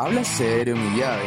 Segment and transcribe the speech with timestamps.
[0.00, 1.26] Habla serio, mi llave.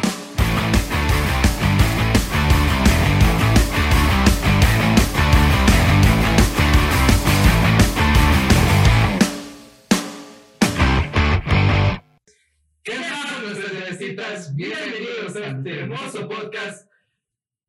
[12.82, 14.56] ¿Qué tal, nuestras?
[14.56, 16.91] Bienvenidos a este hermoso podcast.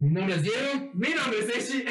[0.02, 0.90] Mi nombre es Diego.
[0.94, 1.84] Mi nombre es Eshi.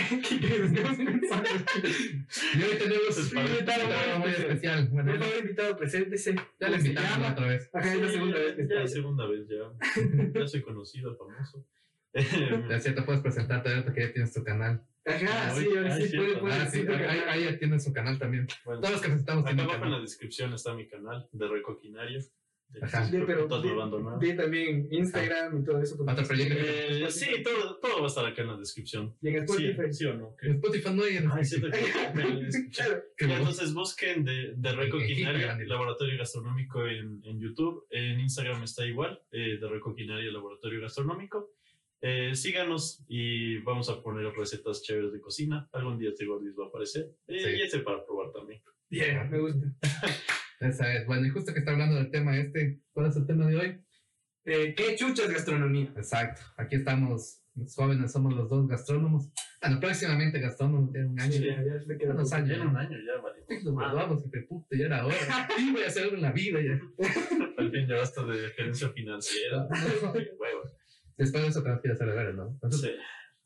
[2.56, 4.90] Y hoy tenemos un invitado muy especial.
[4.90, 6.36] Bueno, Por favor, invitado, preséntese.
[6.60, 7.70] ya le invitamos otra vez.
[7.74, 9.72] Acá es la segunda vez que Ya la segunda vez, ya.
[10.42, 11.66] Ya soy conocido, famoso.
[12.70, 14.84] Ya sí, te puedes presentar ahorita que ya tienes tu canal.
[15.06, 16.40] Ajá, Ay, sí, ahora sí, puede, cierto.
[16.42, 16.54] puede.
[16.54, 18.46] Ah, tu ahí, ya tienes su canal también.
[18.66, 22.20] bueno, Todos los que necesitamos acá abajo en la descripción está mi canal de Recoquinario.
[22.82, 23.06] Ajá.
[23.06, 24.20] Sí, pero abandonaron.
[24.20, 25.98] vi también Instagram y todo eso.
[26.38, 29.16] Eh, sí, todo, todo va a estar acá en la descripción.
[29.22, 29.94] Y en Sí, Spotify.
[29.94, 30.36] sí o no.
[30.42, 31.18] En Spotify no hay.
[31.32, 31.80] Ay, siento que.
[32.72, 33.04] Claro.
[33.18, 35.68] Entonces busquen de, de En Recoquinario, Instagram.
[35.68, 37.86] Laboratorio Gastronómico en, en YouTube.
[37.90, 41.52] En Instagram está igual, eh, de Recoquinario, Laboratorio Gastronómico.
[42.04, 45.70] Eh, síganos y vamos a poner recetas chéveres de cocina.
[45.72, 47.12] Algún día este gordis va a aparecer.
[47.28, 47.50] Eh, Sí.
[47.58, 48.62] Y este para probar también.
[48.90, 49.68] Bien, me gusta.
[50.62, 51.08] Esa es.
[51.08, 53.84] Bueno, y justo que está hablando del tema este, ¿cuál es el tema de hoy?
[54.46, 55.92] Eh, ¿Qué chucha es gastronomía?
[55.98, 56.42] Exacto.
[56.56, 59.32] Aquí estamos, los jóvenes somos los dos gastrónomos.
[59.60, 61.32] Bueno, próximamente gastrónomos, de un año.
[61.32, 62.50] Sí, ya se me queda Unos años.
[62.50, 63.44] Ya en un año ya, vale.
[63.48, 65.16] Sí, Nos graduamos y te ya era hora.
[65.58, 66.80] Sí, voy a hacer algo en la vida ya.
[67.58, 69.68] Al fin ya basta de gerencia financiera.
[71.18, 72.50] Después de eso te vas a ir a hacer deberes, ¿no?
[72.50, 72.92] Entonces, Sí.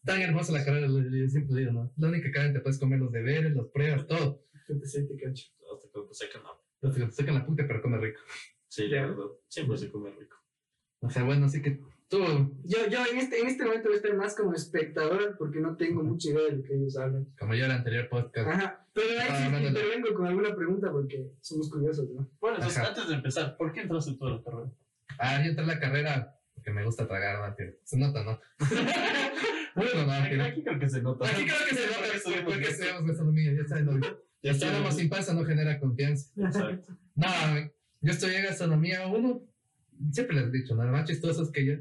[0.04, 1.92] Tan hermosa la carrera, yo siempre digo, ¿no?
[1.98, 4.46] La única carrera que te puedes comer los deberes, las pruebas, todo.
[4.68, 5.48] Te siente cancho.
[5.74, 6.65] Hasta que te sacan la.
[6.82, 8.20] Los que te sacan la puta, pero come rico.
[8.68, 9.02] Sí, Ya.
[9.02, 9.26] la verdad.
[9.48, 10.38] Siempre se come rico.
[11.02, 12.20] O sea, bueno, así que tú,
[12.64, 15.76] Yo, yo en, este, en este momento voy a estar más como espectador porque no
[15.78, 17.26] tengo mucha idea de lo que ellos hablan.
[17.40, 18.88] como yo en el anterior podcast, Ajá.
[18.94, 22.30] Pero ahí Ah, sí intervengo con alguna pregunta porque somos curiosos, ¿no?
[22.40, 22.90] Bueno, entonces Ajá.
[22.90, 24.72] antes de empezar, ¿por qué entraste tú a la carrera?
[25.20, 27.56] ah, yo entré a la carrera porque me gusta tragar, ¿no?
[27.56, 28.40] Que Se nota, ¿no?
[29.76, 30.12] bueno, no,
[30.44, 31.28] Aquí, creo que se nota.
[31.30, 34.02] Aquí creo que se nota Porque porque, estuvimos gastronomía, ya saben,
[34.52, 36.32] estábamos sin panza, no genera confianza.
[36.38, 36.98] Exacto.
[37.16, 37.28] No,
[38.02, 39.42] yo estudié gastronomía uno,
[40.12, 41.74] siempre les he dicho, nada más chistoso es que yo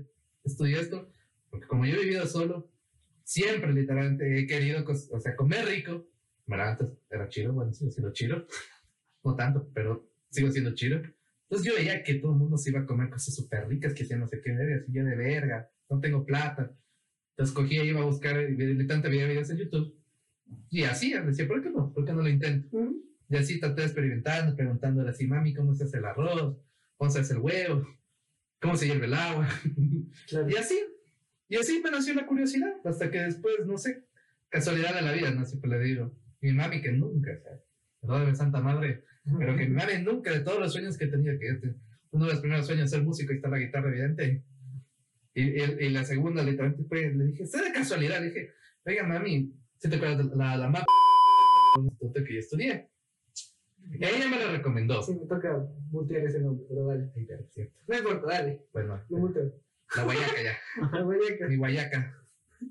[0.44, 1.10] estudié esto,
[1.50, 2.70] porque como yo he vivido solo,
[3.24, 6.06] siempre literalmente he querido, o sea, comer rico.
[6.46, 8.46] Bueno, antes era chido, bueno, sigo siendo chido,
[9.24, 11.00] no tanto, pero sigo siendo chido.
[11.44, 14.04] Entonces yo veía que todo el mundo se iba a comer cosas súper ricas, que
[14.04, 16.70] hacían no sé qué, verga, así yo de verga, no tengo plata.
[17.30, 19.94] Entonces cogía, iba a buscar, y literalmente veía videos en YouTube,
[20.70, 21.92] y así, decía, ¿por qué no?
[21.92, 22.68] ¿Por qué no lo intento?
[22.76, 23.02] Ujú.
[23.28, 26.56] Y así traté experimentando, preguntándole así, mami, ¿cómo se hace el arroz?
[26.96, 27.86] ¿Cómo se hace el huevo?
[28.60, 29.48] ¿Cómo se hierve el agua?
[30.28, 30.48] Claro.
[30.48, 30.78] y así,
[31.48, 34.04] y así me nació la curiosidad, hasta que después, no sé,
[34.48, 36.16] casualidad de la vida, no siempre le digo.
[36.40, 37.60] Mi mami que nunca, o sea,
[38.00, 39.04] perdóname Santa Madre,
[39.38, 41.74] pero que mi mami nunca, de todos los sueños que tenía, que este,
[42.10, 44.44] uno de los primeros sueños ser músico y está la guitarra, evidente.
[45.34, 48.50] Y, y, y la segunda, literalmente, fue, le dije, de casualidad, le dije,
[48.84, 49.52] oiga, mami,
[49.84, 50.86] ¿sí te acuerdas de la, la mapa
[51.76, 52.88] instituto que yo estudié?
[53.90, 55.02] Y ella me la recomendó.
[55.02, 57.12] Sí, me toca mutear ese nombre, pero dale.
[57.52, 57.78] Cierto.
[57.86, 58.66] No importa, dale.
[58.72, 59.52] Bueno, Lo muteo.
[59.94, 60.58] la guayaca ya,
[60.92, 61.48] La guayaca.
[61.48, 62.24] mi guayaca,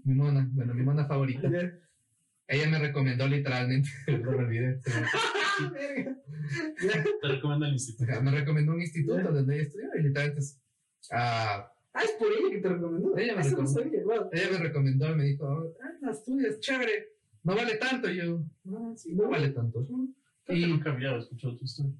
[0.05, 1.47] mi mona, bueno, mi mona favorita.
[2.47, 4.79] Ella me recomendó literalmente, no me olvidé.
[7.21, 8.21] Te recomiendo el instituto.
[8.23, 10.41] me recomendó un instituto donde ella estudió y literalmente,
[11.11, 13.17] ah, Ah, es por ella que te recomendó.
[13.17, 13.81] Ella me Eso no recomendó.
[13.83, 14.29] sabía, wow.
[14.31, 15.47] ella me recomendó me dijo,
[15.81, 17.09] ah, la estudias, chévere,
[17.43, 18.09] no vale tanto.
[18.09, 19.85] Y yo, ah, sí, no vale tanto.
[19.85, 20.07] Creo
[20.45, 21.93] que Y- nunca había escuchado tu historia.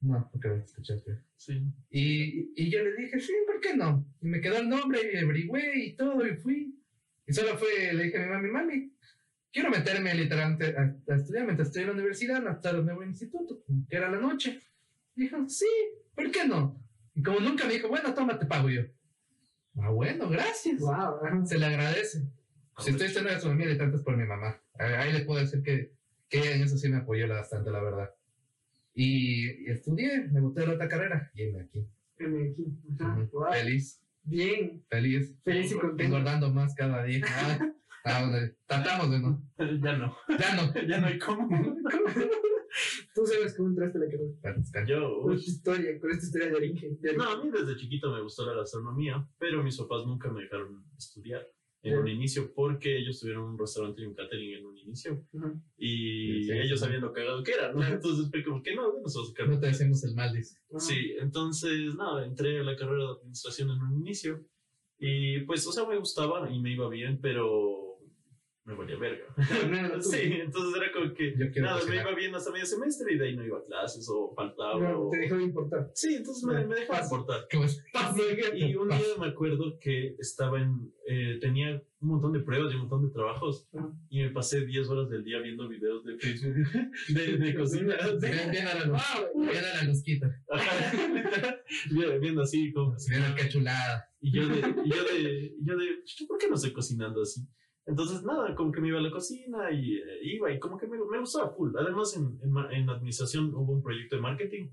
[0.00, 1.18] No, porque escuchaste.
[1.36, 1.60] Sí.
[1.90, 4.06] Y, y yo le dije, sí, ¿por qué no?
[4.20, 6.74] Y me quedó el nombre y averigüé y todo y fui.
[7.26, 8.92] Y solo fue, le dije a mi mami, mami,
[9.52, 12.40] quiero meterme literalmente a, a estudiar mientras estoy en la universidad,
[12.84, 14.60] me voy al instituto, que era la noche.
[15.16, 15.66] Dijo, sí,
[16.14, 16.80] ¿por qué no?
[17.14, 18.82] Y como nunca me dijo, bueno, toma, te pago yo.
[19.80, 20.80] Ah, bueno, gracias.
[20.80, 21.46] Wow.
[21.46, 22.22] Se le agradece.
[22.78, 24.60] Si estoy estudiando gastronomía, literalmente es por mi mamá.
[24.78, 25.92] Ahí ahí le puedo decir que,
[26.28, 28.10] que ella en eso sí me apoyó bastante, la verdad.
[28.94, 31.86] Y, y estudié, me de la otra carrera y me aquí.
[32.18, 32.66] Heme aquí.
[32.98, 33.14] Ajá.
[33.20, 33.30] Ujú.
[33.38, 33.52] Wow.
[33.52, 34.84] Feliz, Bien.
[34.88, 35.34] feliz.
[35.44, 36.02] Feliz y contento.
[36.02, 37.24] Engordando más cada día.
[37.28, 37.58] Ah,
[38.04, 38.30] ah,
[38.66, 39.42] tratamos de no.
[39.58, 40.16] Ya no.
[40.38, 40.72] Ya no.
[40.88, 41.48] Ya no hay cómo.
[43.14, 44.86] Tú sabes cómo entraste a la carrera.
[44.86, 47.00] Yo, Con esta historia, con esta historia de origen.
[47.00, 50.42] de No, a mí desde chiquito me gustó la gastronomía, pero mis papás nunca me
[50.42, 51.46] dejaron estudiar
[51.82, 55.54] en un inicio porque ellos tuvieron un restaurante y un catering en un inicio Ajá.
[55.76, 56.84] y Sí, sí, ellos sí.
[56.84, 57.86] sabían lo cagado que era, ¿no?
[57.86, 59.48] Entonces fue como que no, no a sacar.
[59.48, 60.58] No te decimos el mal, dice.
[60.78, 64.44] Sí, entonces, nada, entré a la carrera de administración en un inicio
[64.98, 67.87] y pues, o sea, me gustaba y me iba bien, pero
[68.68, 69.24] me valía verga.
[69.70, 70.00] Nada.
[70.02, 73.34] Sí, entonces era como que nada, me iba bien hasta medio semestre y de ahí
[73.36, 74.78] no iba a clases o faltaba.
[74.78, 75.90] No, o- te dejó de importar.
[75.94, 77.14] Sí, entonces me, me dejaba Pasa.
[77.16, 77.46] importar.
[78.54, 80.92] Y un día me acuerdo que estaba en.
[81.06, 83.66] eh, tenía un montón de pruebas y un montón de trabajos.
[83.74, 83.90] Ajá.
[84.10, 86.54] Y me pasé 10 horas del día viendo videos de Facebook
[87.08, 87.96] de, de cocina.
[88.20, 89.02] Bien a la luz.
[89.34, 90.30] Bien a la luzquita.
[91.90, 92.94] Viendo- viendo así como.
[93.08, 94.08] Bien qué chulada.
[94.20, 97.22] Y yo de, y yo de, y yo de, "Yo, ¿por qué no estoy cocinando
[97.22, 97.40] así?
[97.88, 100.86] Entonces, nada, como que me iba a la cocina y eh, iba y como que
[100.86, 101.74] me, me gustaba full.
[101.76, 104.68] Además, en, en, en administración hubo un proyecto de marketing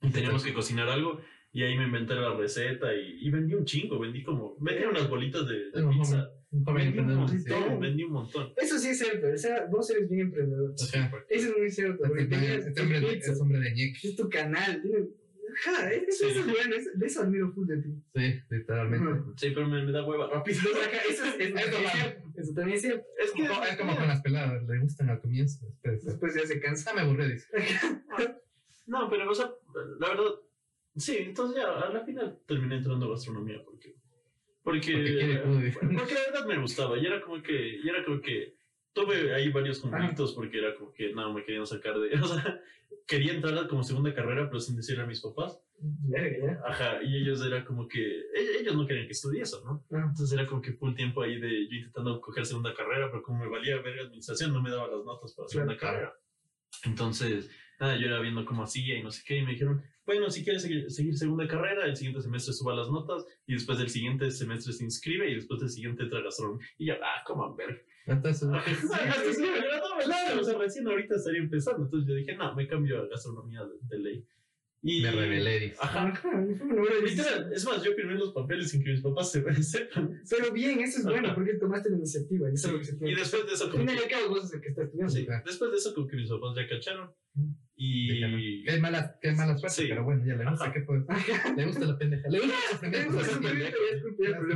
[0.00, 1.20] y teníamos que cocinar algo
[1.52, 5.08] y ahí me inventé la receta y, y vendí un chingo, vendí como, vendí unas
[5.08, 6.30] bolitas de, de pizza.
[6.50, 7.80] Un Vendí un montón.
[7.80, 8.52] Vendí un montón.
[8.56, 9.26] Eso sí es cierto.
[9.34, 10.74] O sea, vos eres bien emprendedor.
[10.94, 11.12] Ajá.
[11.28, 12.04] Eso es muy cierto.
[12.16, 14.08] Este hombre es hombre de ñeque.
[14.08, 14.80] es tu canal.
[14.80, 15.08] Tienes...
[15.66, 16.76] Ajá, eso, es bueno.
[16.76, 17.88] Eso, de eso admiro full de ti.
[18.14, 19.32] Sí, literalmente.
[19.36, 20.58] Sí, pero me, me da hueva rápido.
[21.08, 21.52] Eso, es,
[22.36, 23.06] Eso también es cierto.
[23.18, 25.66] Es que Es como con las peladas, le gustan al comienzo.
[25.66, 26.90] Después, Después ya se cansa.
[26.90, 27.48] ah, me aburrí, dice.
[28.86, 29.50] No, pero, o sea,
[30.00, 30.30] la verdad,
[30.96, 33.96] sí, entonces ya, a la final terminé entrando a gastronomía porque...
[34.62, 34.92] Porque,
[35.44, 38.57] Porque porque la verdad me gustaba y era como que, y era como que
[39.04, 42.60] tuve ahí varios conflictos porque era como que no me querían sacar de, o sea,
[43.06, 45.58] quería entrar como segunda carrera pero sin decirle a mis papás,
[46.66, 49.84] ajá, y ellos era como que, e- ellos no querían que estudie eso, ¿no?
[49.90, 49.98] ya.
[50.04, 53.44] Entonces era como que full tiempo ahí de yo intentando coger segunda carrera, pero como
[53.44, 55.94] me valía ver administración, no me daba las notas para segunda Claro.
[55.96, 56.12] carrera.
[56.84, 60.30] Entonces, nada, yo era viendo cómo hacía y no sé qué, y me dijeron, bueno,
[60.30, 63.88] si quieres seguir, seguir segunda carrera, el siguiente semestre suba las notas, y después del
[63.90, 66.66] siguiente semestre se inscribe, y después del siguiente gastronomía.
[66.78, 67.84] Y yo, ah, como ver.
[68.08, 71.84] Entonces, Hasta sí, me lo tomo helado, o sea, recién ahorita estaría empezando.
[71.84, 74.26] Entonces yo dije, no, me cambio a gastronomía de, de ley.
[74.80, 75.74] Y, me rebelé.
[75.80, 76.12] Ajá.
[77.04, 80.20] Literal, es más, yo firmé los papeles sin que mis papás se sepan.
[80.30, 81.34] Pero bien, eso es bueno, Ajá.
[81.34, 82.48] porque tomaste la iniciativa.
[82.48, 84.10] y Eso es lo que se Y después de eso, Al final y que, al
[84.10, 85.12] cabo, vos es el que está estudiando.
[85.12, 87.10] sí, después de eso, como que mis papás ya cacharon.
[87.80, 88.64] Y.
[88.64, 89.88] Qué mala, qué mala suerte, Sí.
[89.88, 90.72] pero bueno, ya le gusta.
[90.72, 91.04] ¿qué puede?
[91.56, 92.28] Le gusta la pendeja.
[92.28, 93.04] Le gusta le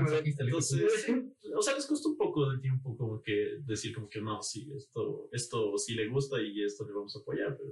[0.02, 0.22] gusta.
[0.38, 1.08] Entonces,
[1.54, 4.72] o sea, les costó un poco de tiempo como que decir como que no, sí,
[4.76, 7.70] esto, esto sí le gusta y esto le vamos a apoyar, pero,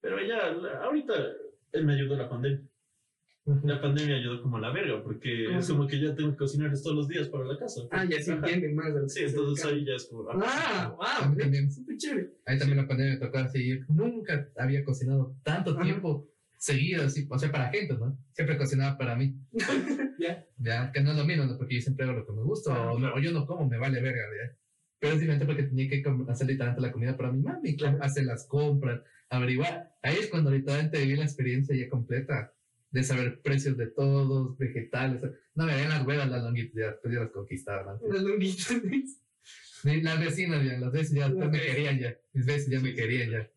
[0.00, 1.14] pero ya, la- ahorita
[1.72, 2.66] él me ayudó la pandemia.
[3.44, 6.36] La pandemia ayudó como a la verga, porque ¿Cómo es como que ya tengo que
[6.36, 7.80] cocinarles todos los días para la casa.
[7.90, 10.28] Ah, ya se entienden más de Sí, entonces ahí ya es como...
[10.30, 11.68] Ah, A wow, mí también.
[11.70, 12.30] súper chévere.
[12.46, 13.80] Ahí también la pandemia me tocó así.
[13.88, 15.82] Nunca había cocinado tanto Ajá.
[15.82, 18.16] tiempo seguido, así, o sea, para gente, ¿no?
[18.32, 19.34] Siempre cocinaba para mí.
[20.18, 20.46] Ya.
[20.58, 21.58] Ya, que no es lo mismo, ¿no?
[21.58, 23.68] Porque yo siempre hago lo que me gusta, Ah, o, no- o yo no como,
[23.68, 24.56] me vale verga, ¿ya?
[25.00, 27.98] Pero es diferente porque tenía que hacer literalmente la comida para mi mami, Claro.
[28.00, 29.00] hacer las compras,
[29.30, 29.90] averiguar.
[30.00, 32.52] Ahí es cuando literalmente viví la experiencia ya completa
[32.92, 35.22] de saber precios de todos, vegetales.
[35.54, 38.08] No me ven las huevas, las longuitas, ya, pues ya las conquistaban antes.
[38.08, 38.70] Las longuitas.
[39.84, 42.16] Las vecinas ya, las veces ya me querían ya.
[42.32, 43.50] Mis veces ya me querían ya.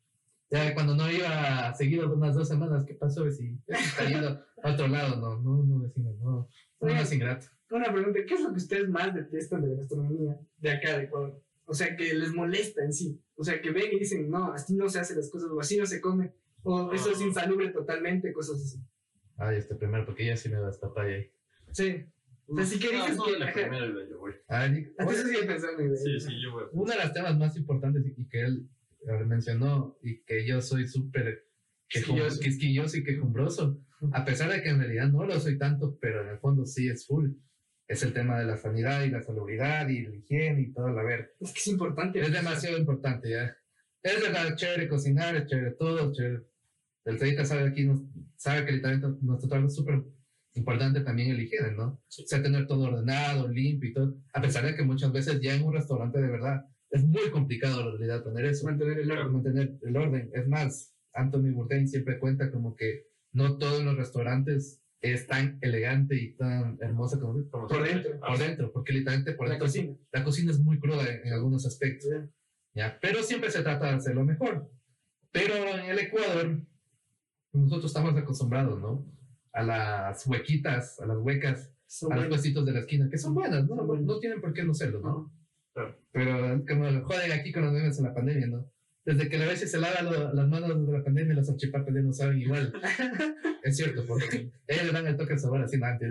[0.50, 5.18] Ya cuando no iba seguido unas dos semanas, ¿qué pasó, Está yendo a otro lado,
[5.18, 6.50] no, no, no, vecino, no.
[6.82, 7.48] No, no es ingrato.
[7.70, 11.04] Una pregunta, ¿qué es lo que ustedes más detestan de la gastronomía de acá de
[11.06, 11.42] Ecuador?
[11.66, 13.20] O sea, que les molesta en sí.
[13.36, 15.78] O sea, que ven y dicen, no, así no se hacen las cosas, o así
[15.78, 16.32] no se come,
[16.64, 18.80] o eso es insalubre totalmente, cosas así.
[19.38, 21.30] Ay, este primero, porque ya sí me da esta ahí.
[21.72, 22.06] Sí.
[22.48, 24.34] O sea, si que dices no, que- la primera yo voy.
[24.48, 25.96] Ay, A ti eso sigue pensando.
[25.96, 26.64] Sí, sí, yo voy.
[26.72, 28.70] uno de los temas más importantes y- que él
[29.26, 31.48] mencionó y que yo soy súper
[31.90, 32.98] quejum- Quisquilloso.
[32.98, 33.80] y quejumbroso,
[34.14, 36.88] a pesar de que en realidad no lo soy tanto, pero en el fondo sí
[36.90, 37.32] es full.
[37.88, 41.04] Es el tema de la sanidad y la salubridad y la higiene y toda la
[41.04, 41.28] verga.
[41.40, 42.20] Es que es importante.
[42.20, 43.56] Es demasiado importante ya.
[44.02, 46.44] Es verdad, chévere cocinar, es chévere todo, chévere.
[47.06, 48.02] El Tedita sabe aquí, nos,
[48.36, 50.04] sabe que literalmente nuestro trabajo es súper
[50.56, 52.02] importante también el higiene, ¿no?
[52.08, 52.24] Sí.
[52.24, 54.18] O sea, tener todo ordenado, limpio y todo.
[54.34, 57.82] A pesar de que muchas veces ya en un restaurante de verdad es muy complicado
[57.82, 58.66] en realidad tener eso.
[58.66, 59.34] Mantener el orden.
[59.34, 60.30] mantener el orden.
[60.34, 66.16] Es más, Anthony Bourdain siempre cuenta como que no todos los restaurantes es tan elegante
[66.16, 68.20] y tan hermoso como Como Por dentro.
[68.20, 69.94] por dentro, porque literalmente por La dentro cocina.
[70.12, 72.10] la cocina es muy cruda en, en algunos aspectos.
[72.10, 72.28] Ya.
[72.74, 73.00] ¿ya?
[73.02, 74.72] Pero siempre se trata de hacerlo mejor.
[75.32, 76.62] Pero en el Ecuador,
[77.56, 79.06] nosotros estamos acostumbrados, ¿no?
[79.54, 82.38] A las huequitas, a las huecas, Son a los buenos.
[82.38, 83.76] puestitos de la esquina, que son buenas, ¿no?
[83.76, 84.06] Son buenas.
[84.06, 85.32] No tienen por qué no serlo, ¿no?
[85.74, 85.98] Claro.
[86.12, 88.70] Pero como joden aquí con los memes en la pandemia, ¿no?
[89.06, 92.02] Desde que la vez se lava lo- las manos de la pandemia, los salchipapas ya
[92.02, 92.74] no saben igual.
[93.64, 96.10] es cierto, porque ellos le dan el toque de sabor así, tío.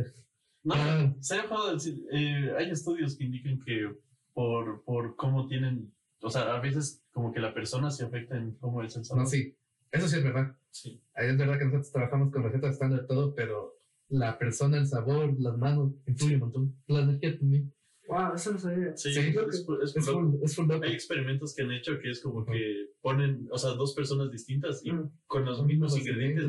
[0.63, 3.91] No, Ah, se ha decir, eh, hay estudios que indican que
[4.33, 8.55] por, por cómo tienen, o sea, a veces como que la persona se afecta en
[8.57, 9.25] cómo es el sabor.
[9.25, 9.57] no, sí.
[9.93, 10.57] Eso sí es verdad.
[10.75, 11.01] Sí.
[11.15, 13.79] Es verdad que nosotros trabajamos con recetas estándar todo, pero
[14.09, 16.77] la persona, el sabor, las manos, influye un montón.
[16.89, 17.73] La energía también.
[18.09, 18.95] Wow, eso no sabía.
[18.97, 20.21] Sí, Sí, es, es, es Es loco.
[20.33, 20.85] full, es full loco.
[20.85, 22.53] Hay experimentos que han hecho que es como Ujú.
[22.53, 25.11] que ponen, o sea, dos personas distintas y Mm.
[25.27, 26.45] con los mismos ingredientes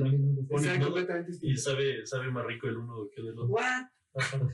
[0.50, 1.62] ponen completamente y distinto.
[1.62, 3.46] sabe, sabe más rico el uno que el otro.
[3.46, 3.86] What?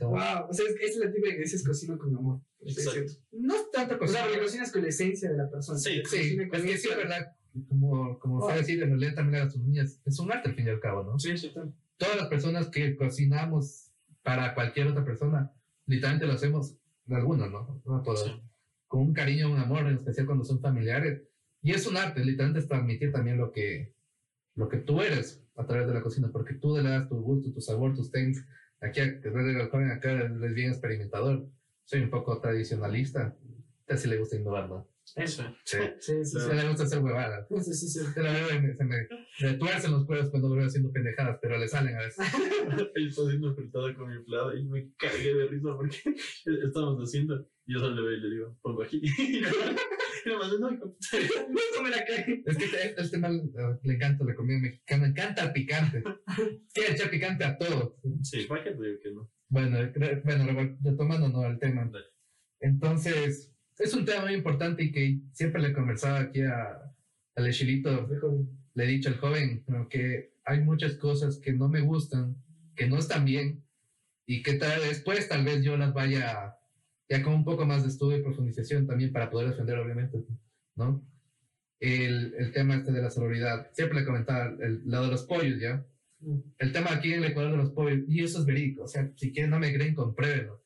[0.02, 0.50] Wow.
[0.50, 2.42] O sea, es, es la típica que dices cocino con amor.
[2.62, 3.14] Exacto.
[3.32, 4.24] No es tanto O sea, cosa.
[4.26, 5.80] porque cocinas con la esencia de la persona.
[5.80, 7.28] Sí, Sí, Cocina es que sí es verdad.
[7.68, 10.68] Como, como se decir, en realidad también la gastronomía es, es un arte al fin
[10.68, 11.20] y al cabo, ¿no?
[11.20, 11.60] Sí, sí, sí.
[11.98, 13.92] Todas las personas que cocinamos
[14.24, 15.52] para cualquier otra persona,
[15.86, 16.78] literalmente lo hacemos,
[17.10, 17.82] algunos, ¿no?
[17.86, 18.24] No todas.
[18.24, 18.32] Sí.
[18.88, 21.22] Con un cariño, un amor, en especial cuando son familiares.
[21.62, 23.94] Y es un arte, literalmente es transmitir también lo que,
[24.56, 27.52] lo que tú eres a través de la cocina, porque tú le das tu gusto,
[27.52, 28.46] tu sabor, tus técnicas.
[28.80, 31.48] Aquí, acá es bien experimentador.
[31.86, 33.36] Soy un poco tradicionalista.
[33.88, 34.88] A si le gusta innovar, ¿no?
[35.16, 35.44] Eso.
[35.66, 35.78] Sí.
[36.00, 37.48] Sí, sí, le gusta hacer huevadas.
[37.50, 38.00] Sí, sí, sí.
[38.14, 38.96] Se la me, se me,
[39.42, 42.26] me tuercen los cuernos cuando veo haciendo pendejadas, pero le salen a veces.
[42.96, 45.98] Él está haciendo fritada con mi plata y me cagué de risa porque
[46.66, 49.02] estamos haciendo y yo solo le veo y le digo, pongo aquí.
[50.26, 51.08] No, hijo de puta".
[51.76, 52.44] No me la cae.
[52.46, 53.42] Es que este, este mal
[53.84, 56.04] le encanta la comida mexicana, encanta el picante.
[56.74, 57.98] Quiere echar picante a todo.
[58.22, 59.32] Sí, ¿para qué te digo que no?
[59.50, 59.78] Bueno,
[60.24, 61.46] bueno, retomando ¿no?
[61.46, 61.90] el tema.
[62.60, 63.51] Entonces,
[63.82, 66.82] es un tema muy importante y que siempre le conversaba aquí a,
[67.36, 68.08] al Echilito,
[68.74, 69.90] le he dicho al joven ¿no?
[69.90, 72.36] que hay muchas cosas que no me gustan,
[72.76, 73.64] que no están bien
[74.26, 76.56] y que tal, después tal vez yo las vaya
[77.10, 80.24] ya con un poco más de estudio y profundización también para poder defender obviamente,
[80.76, 81.06] ¿no?
[81.80, 85.60] El, el tema este de la sororidad, siempre le comentaba el lado de los pollos,
[85.60, 85.86] ¿ya?
[86.60, 89.12] El tema aquí en el Ecuador de los pollos, y eso es verídico, o sea,
[89.18, 90.61] si quieren no me creen, compruébenlo.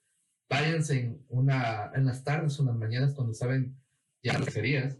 [0.49, 3.75] Váyanse en, una, en las tardes o en las mañanas cuando saben
[4.23, 4.97] ya las serías.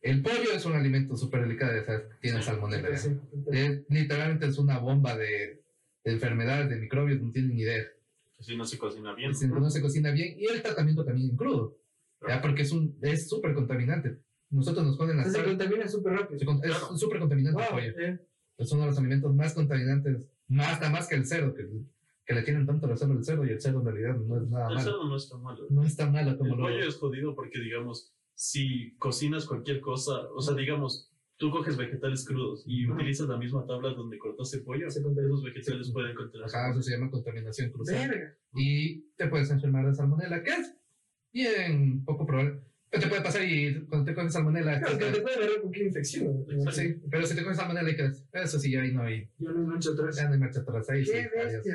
[0.00, 2.90] El pollo es un alimento súper delicado, o sea, tiene Sí, salmonella.
[2.90, 2.96] ¿ya?
[2.98, 3.40] Sí, sí.
[3.52, 5.62] Es- literalmente es una bomba de,
[6.04, 7.84] de enfermedades, de microbios, no tienen ni idea.
[8.38, 9.34] Si no se cocina bien.
[9.34, 11.78] Si no se cocina bien, y el tratamiento también en crudo,
[12.28, 12.42] ¿ya?
[12.42, 14.18] porque es un es súper contaminante.
[14.50, 16.38] Nosotros nos ponen las Se contamina súper rápido.
[16.38, 16.96] se es Claro.
[16.98, 17.98] súper contaminante el Wow, pollo.
[17.98, 18.20] eh.
[18.58, 21.66] Es uno de los alimentos más contaminantes, más, hasta más que el cerdo, que,
[22.26, 24.68] que le tienen tanto recelo al cerdo, y el cerdo en realidad no es nada
[24.68, 24.80] El malo.
[24.90, 25.66] cerdo no está malo.
[25.70, 29.80] No es tan malo El como lo pollo es jodido porque, digamos, si cocinas cualquier
[29.80, 32.94] cosa, o sea, digamos, tú coges vegetales crudos y Ajá.
[32.94, 35.34] utilizas la misma tabla donde cortaste pollo, Se contamina.
[35.34, 36.46] esos vegetales pueden contener.
[36.46, 38.08] Ajá, eso se llama contaminación cruzada.
[38.08, 38.34] Verga.
[38.54, 40.76] y te puedes enfermar de salmonela, que es
[41.32, 42.60] bien poco probable.
[42.90, 45.60] Pero te puede pasar y cuando te coges salmonela, Claro, te- que te puede agarrar
[45.62, 46.44] cualquier infección.
[46.46, 46.70] ¿no?
[46.70, 49.50] sí, pero si te coges salmonela y quedas, eso sí, ya ahí no hay, Yo
[49.52, 50.16] no mancho atrás.
[50.16, 51.66] ya no hay marcha atrás, ahí sí, Qué adiós.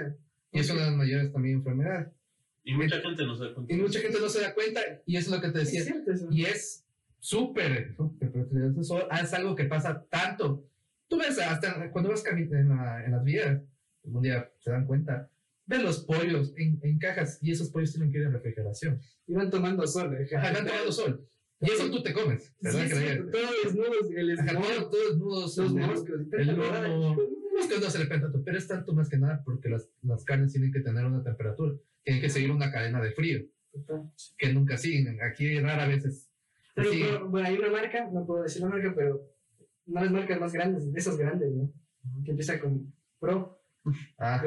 [0.51, 2.07] Y es una de las mayores también enfermedades.
[2.63, 3.73] Y mucha gente no se da cuenta.
[3.73, 5.83] Y mucha gente no se da cuenta, y eso es lo que te Es decía,
[5.83, 6.27] cierto eso.
[6.31, 6.85] y es
[7.19, 8.31] súper, súper,
[9.21, 10.65] es algo que pasa tanto.
[11.07, 13.61] Tú ves, hasta cuando vas en, la- en las vías,
[14.03, 15.29] un día se dan cuenta,
[15.65, 18.99] ves los pollos en, en cajas, y esos pollos tienen que ir en refrigeración.
[19.27, 20.15] Iban tomando sol.
[20.15, 20.27] eh.
[20.35, 21.25] Ajá, van tomando sol.
[21.61, 22.87] Y eso tú te comes, Sí, ¿verdad?
[22.87, 26.87] sí, todos desnudos, el esmor, todo- todos nudos, los el- moscos y el tanta
[27.59, 27.65] lomo.
[27.67, 30.23] Moscos no se le pegan tanto, pero es tanto más que nada porque las, las
[30.23, 34.11] carnes tienen que tener una temperatura, tienen que seguir una cadena de frío, Total.
[34.37, 35.21] que nunca siguen.
[35.21, 36.29] Aquí rara vez es.
[36.75, 37.01] Pero, sí.
[37.03, 39.21] pero, bueno, hay una marca, no puedo decir la marca, pero
[39.87, 41.71] una de las marcas más grandes, de esas grandes, ¿no?
[42.23, 43.61] Que empieza con Pro.
[44.17, 44.41] Ah,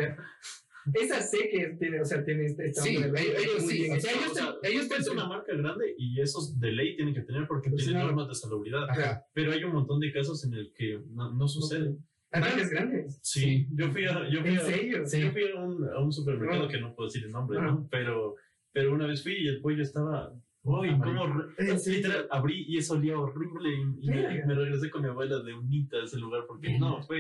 [0.94, 3.88] Esa sé que tiene, o sea, tiene este, esta sí, onda de- ellos, ellos sí.
[3.90, 6.72] O sea, ellos, O sea, te- ellos te- es una marca grande y esos de
[6.72, 8.88] ley tienen que tener porque Pues tienen normas de salubridad.
[8.90, 9.24] Ajá.
[9.32, 11.96] Pero hay un montón de casos en el que no, no sucede.
[12.40, 13.18] Marcas grandes.
[13.22, 15.06] Sí, yo fui a, yo fui ¿En a?
[15.06, 15.20] Sí.
[15.20, 16.68] yo fui a un, a un supermercado Ah.
[16.68, 17.62] que no puedo decir el nombre, Ah.
[17.66, 17.88] ¿no?
[17.90, 18.36] Pero,
[18.72, 20.32] pero una vez fui y el pollo estaba.
[20.64, 21.26] Uy, cómo.
[21.58, 23.68] Literal, abrí y eso olía horrible.
[24.00, 27.02] Y, y me, me regresé con mi abuela de unita a ese lugar porque no,
[27.02, 27.18] fue.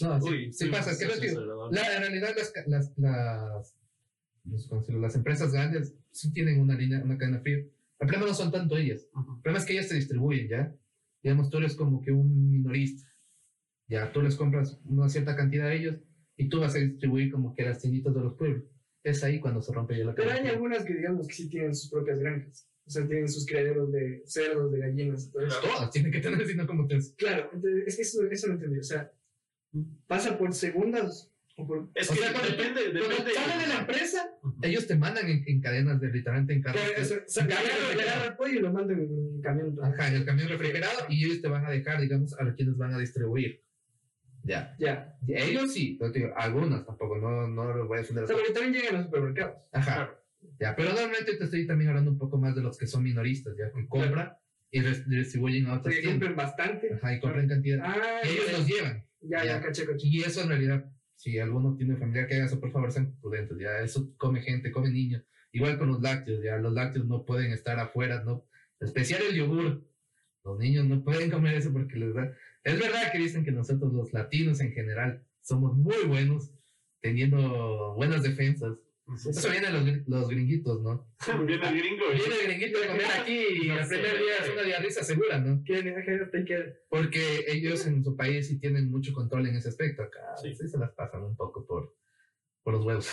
[0.00, 0.90] No, Uy, sí pasa.
[0.90, 1.40] una ¿Qué sensación digo?
[1.40, 1.80] desagradable.
[1.80, 2.98] La, en realidad, las, las,
[4.44, 7.58] las, las empresas grandes sí tienen una línea, una cadena fría.
[7.58, 9.06] El problema no son tanto ellas.
[9.16, 10.74] El problema es que ellas se distribuyen, ¿ya?
[11.22, 13.08] Digamos, tú eres como que un minorista.
[13.88, 15.96] Ya, tú les compras una cierta cantidad a ellos
[16.36, 18.64] y tú vas a distribuir como que las tienditas de los pueblos.
[19.02, 21.74] Es ahí cuando se rompe ya la Pero hay algunas que digamos que sí tienen
[21.74, 22.68] sus propias granjas.
[22.86, 25.56] O sea, tienen sus criaderos de cerdos, de gallinas, todo eso.
[25.62, 26.98] Todas tienen que tener, sino como te...
[27.16, 28.78] Claro, entonces, es que eso, eso no entendí.
[28.78, 29.10] O sea,
[30.06, 31.88] pasa por segundas o por.
[31.94, 33.30] Es O que sea, cuando- depende, Cuando depende.
[33.34, 34.56] salen de la empresa, Ujú.
[34.62, 36.82] ellos te mandan en, en cadenas de literalmente en carros.
[36.82, 39.76] Claro, eso, o sea, el pollo y lo mandan en camión.
[39.82, 42.92] Ajá, en el camión refrigerado y ellos te van a dejar, digamos, a quienes van
[42.94, 43.63] a distribuir.
[44.44, 44.76] Ya.
[44.78, 45.16] Ya.
[45.26, 48.24] Ellos sí, pero te digo, algunos tampoco, no, no los voy a defender.
[48.24, 49.56] O sea, porque también llegan a los supermercados.
[49.72, 49.94] Ajá.
[49.94, 50.20] Claro.
[50.60, 53.54] Ya, pero normalmente te estoy también hablando un poco más de los que son minoristas,
[53.58, 54.34] ya, que compran
[54.70, 56.28] y distribuyen a otras Porque tiendas.
[56.28, 56.94] compran bastante.
[56.94, 57.80] Ajá, y compran cantidad.
[57.82, 59.04] Ah, Y ellos los llevan.
[59.22, 59.60] ya, ya, Ya.
[59.62, 60.06] caché, caché.
[60.06, 60.84] Y eso en realidad,
[61.14, 63.56] si alguno tiene familia que haga eso, por favor, sean prudentes.
[63.58, 65.24] Ya, eso come gente, come niños.
[65.52, 68.44] Igual con los lácteos, ya los lácteos no pueden estar afuera, ¿no?
[68.80, 69.82] Especial el yogur.
[70.44, 72.30] Los niños no pueden comer eso porque les da...
[72.64, 76.50] Es verdad que dicen que nosotros los latinos en general somos muy buenos
[77.00, 78.78] teniendo buenas defensas.
[79.28, 81.06] Eso viene de los, los gringuitos, ¿no?
[81.46, 82.04] Viene el gringo.
[82.10, 84.62] y- Viene el gringuito de comer aquí y No el sé, primer día es una
[84.62, 85.62] diarrisa segura, ¿no?
[86.88, 90.02] Porque ellos en su país sí tienen mucho control en ese aspecto.
[90.02, 90.54] Acá Sí.
[90.54, 91.94] sí, se las pasan un poco por,
[92.62, 93.10] por los huevos.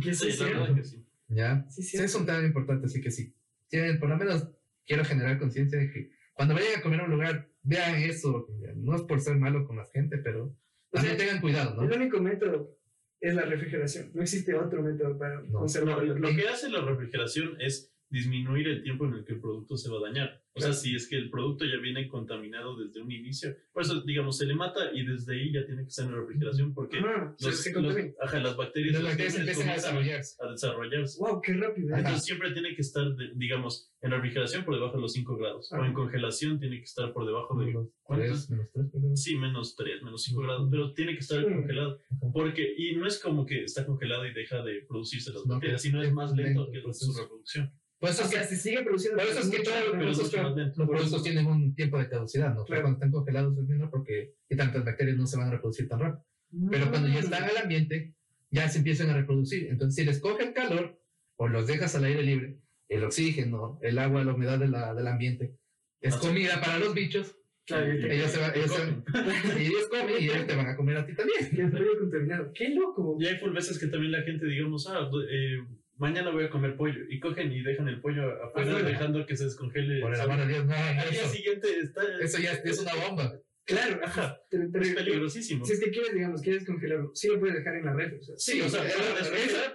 [0.00, 0.44] ¿Qué Sí, sí,
[0.76, 1.04] que sí.
[1.28, 1.66] ¿Ya?
[1.70, 3.34] Sí, Sí, es un tema importante, así que sí.
[3.68, 4.48] Tienen, por lo menos
[4.86, 8.46] quiero generar conciencia de que cuando vayan a comer a un lugar, vean eso.
[8.76, 10.56] No es por ser malo con la gente, pero
[10.90, 11.82] también tengan cuidado, ¿no?
[11.90, 12.76] El único método
[13.20, 14.10] es la refrigeración.
[14.14, 15.60] No existe otro método para No.
[15.60, 19.40] conservar No, lo que hace la refrigeración es disminuir el tiempo en el que el
[19.40, 20.41] producto se va a dañar.
[20.54, 24.02] O sea, si es que el producto ya viene contaminado desde un inicio, por eso,
[24.02, 26.98] digamos, se le mata y desde ahí ya tiene que estar en la refrigeración porque
[26.98, 28.12] Ah, los- se los- contamina.
[28.20, 30.36] ajá, las bacterias, Las bacterias empiezan a comienzan desarrollarse.
[30.42, 31.18] a desarrollarse.
[31.20, 31.88] Wow, qué rápido.
[31.88, 31.92] ¿eh?
[31.92, 31.98] Ajá.
[32.00, 35.36] Entonces siempre tiene que estar, de- digamos, en la refrigeración por debajo de los 5
[35.38, 35.72] grados.
[35.72, 37.66] O en congelación tiene que estar por debajo de...
[37.66, 38.46] Menos ¿cuántos?
[38.46, 41.98] tres, menos tres, pero- Sí, menos 3, menos 5 grados, pero tiene que estar congelado.
[42.34, 45.80] Porque, y no es como que está congelado y deja de producirse las No, bacterias,
[45.80, 47.72] sino es más lento lento que su reproducción.
[48.02, 49.16] Por eso O es que sea, se sigue produciendo.
[49.22, 50.74] Por eso es que mucho, todo- pero Pero es esos mucho más lento.
[50.80, 52.64] los productos tienen un tiempo de caducidad, ¿no?
[52.64, 52.82] Claro.
[52.82, 56.00] Cuando están congelados es menor porque y tantas bacterias no se van a reproducir tan
[56.00, 56.24] rápido.
[56.70, 58.14] Pero cuando ya están al ambiente,
[58.50, 59.68] ya se empiezan a reproducir.
[59.70, 61.00] Entonces, si les coge el calor
[61.36, 65.06] o los dejas al aire libre, el oxígeno, el agua, la humedad de la- del
[65.06, 65.54] ambiente,
[66.00, 67.36] es Ah, comida para los bichos.
[67.64, 69.04] Claro, Ellos se van, ellos se comen.
[69.14, 71.38] van- y ellos comen y ellos te van a comer a ti también.
[72.54, 73.16] ¡Qué loco!
[73.20, 75.58] Y hay full veces que también la gente, digamos, ah, eh,
[76.02, 77.00] mañana voy a comer pollo.
[77.08, 78.88] Y cogen y dejan el pollo afuera, Afuera.
[78.88, 80.00] dejando que se descongele.
[80.00, 81.28] Por el amor de Dios, no Al día eso.
[81.30, 82.02] siguiente está.
[82.20, 83.32] Eso ya es una bomba.
[83.64, 84.38] Claro, Ajá.
[84.50, 85.64] Pero, pero- Es peligrosísimo.
[85.64, 88.18] si es que quieres, digamos, quieres congelarlo, sí lo puedes dejar en la refri.
[88.18, 88.98] O sea, Sí, o sea, eso-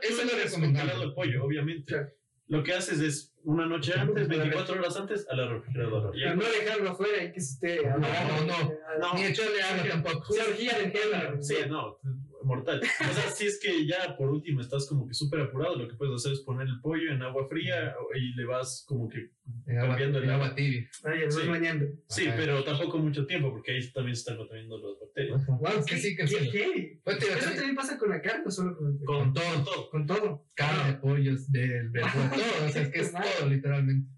[0.02, 1.86] es lo congelado el pollo, obviamente.
[1.86, 2.10] Claro.
[2.50, 6.12] Lo que haces es una noche antes, para 24 horas antes, a la refrigeradora.
[6.18, 7.84] Y Pero no dejarlo afuera y que se esté.
[7.88, 9.14] No, no, no.
[9.16, 10.34] Ni echarle agua tampoco.
[10.34, 11.44] Una orgía de.
[11.44, 11.98] Sí, no,
[12.48, 12.82] mortal.
[12.82, 15.96] O sea, si es que ya por último estás como que súper apurado, lo que
[15.96, 19.30] puedes hacer es poner el pollo en agua fría y le vas como que...
[19.66, 20.46] En agua, Cambiando el en agua.
[20.48, 20.90] agua tibia.
[21.04, 21.40] Ay, el Sí.
[21.40, 21.86] vas bañando.
[22.10, 22.36] Sí, Ajá.
[22.38, 25.46] pero tampoco mucho tiempo porque ahí también se están contaminando las bacterias.
[25.48, 26.50] Wow, que qué, sí, que qué sí.
[26.52, 27.02] heavy.
[27.04, 29.44] Pues, ¿Eso también- también pasa con la carne o solo con el Con, Con todo.
[29.54, 29.90] con todo.
[29.90, 30.46] Con todo.
[30.56, 34.10] carne, pollos, del verdura, todo, o sea, es que es todo literalmente.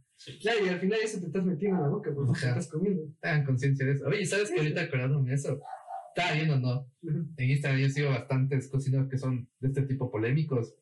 [0.42, 2.50] Claro, y al final eso te estás metiendo en la boca porque te Ajá.
[2.60, 3.04] estás comiendo.
[3.22, 4.06] Tengan conciencia de eso.
[4.06, 5.62] Oye, ¿sabes que ahorita acordándome de eso?
[6.16, 6.92] Estaba viendo, ¿no?
[7.38, 10.76] En Instagram yo sigo bastantes cocineros que son de este tipo polémicos.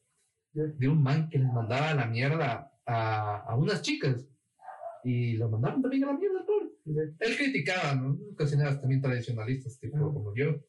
[0.54, 4.26] De un man que les mandaba la mierda a, a unas chicas.
[5.04, 7.13] Y lo mandaron también a la mierda, pobre.
[7.20, 8.18] Él criticaba, ¿no?
[8.36, 10.06] Cocineros también tradicionalistas, tipo Ajá.
[10.06, 10.63] como yo.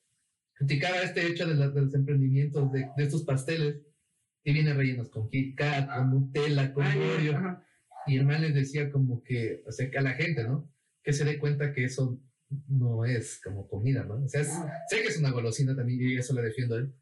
[0.55, 3.81] Criticaba este hecho de, la- de los emprendimientos de, de estos pasteles
[4.45, 7.61] que vienen rellenos con Kit Kat, con Nutella, con Ah, Oreo.
[8.07, 10.71] Y el man les decía como que, o sea, que a la gente, ¿no?
[11.03, 12.21] Que se dé cuenta que eso
[12.69, 14.23] no es como comida, ¿no?
[14.25, 14.53] O sea, es-
[14.89, 16.93] sé que es una golosina también y eso le defiendo a él.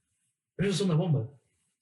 [0.57, 1.31] Pero eso es una bomba.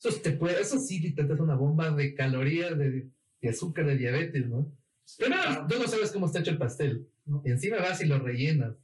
[0.03, 3.09] Eso, te puede, eso sí, literalmente es una bomba de calorías, de,
[3.41, 4.71] de azúcar, de diabetes, ¿no?
[5.19, 5.37] Pero
[5.69, 7.09] tú no sabes cómo está hecho el pastel.
[7.25, 7.43] No.
[7.45, 8.75] Encima vas y lo rellenas.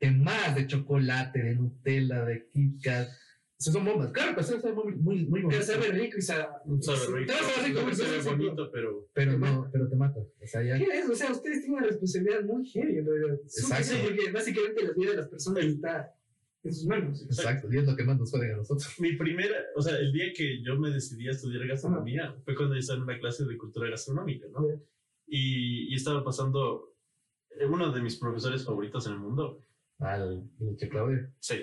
[0.00, 3.08] De más de chocolate, de Nutella, de Kit Kat.
[3.58, 4.12] Esas son bombas.
[4.12, 5.62] Claro, pastel sabe muy, muy, muy Pero bonito.
[5.62, 6.44] sabe rico y sabe.
[6.80, 9.08] Sabe rico, sabe rico, se ve sí, sí, bonito, pero...
[9.12, 10.20] Pero no, pero te mata.
[10.20, 10.76] O sea, ya.
[10.76, 11.08] ¿Qué es?
[11.08, 13.38] O sea, ustedes tienen una responsabilidad muy heavy en realidad.
[13.42, 13.94] Exacto.
[14.04, 16.14] Porque básicamente la vida de las personas está
[16.64, 17.22] en sus manos.
[17.22, 17.68] Exacto.
[17.72, 18.92] Y es lo que más nos joden a nosotros.
[18.98, 22.74] Mi primera, o sea, el día que yo me decidí a estudiar gastronomía fue cuando
[22.74, 24.66] yo estaba en una clase de cultura gastronómica, ¿no?
[25.26, 26.94] Y, y estaba pasando
[27.50, 29.60] eh, uno de mis profesores favoritos en el mundo.
[30.00, 31.30] Al el Che Claudio.
[31.38, 31.54] Sí,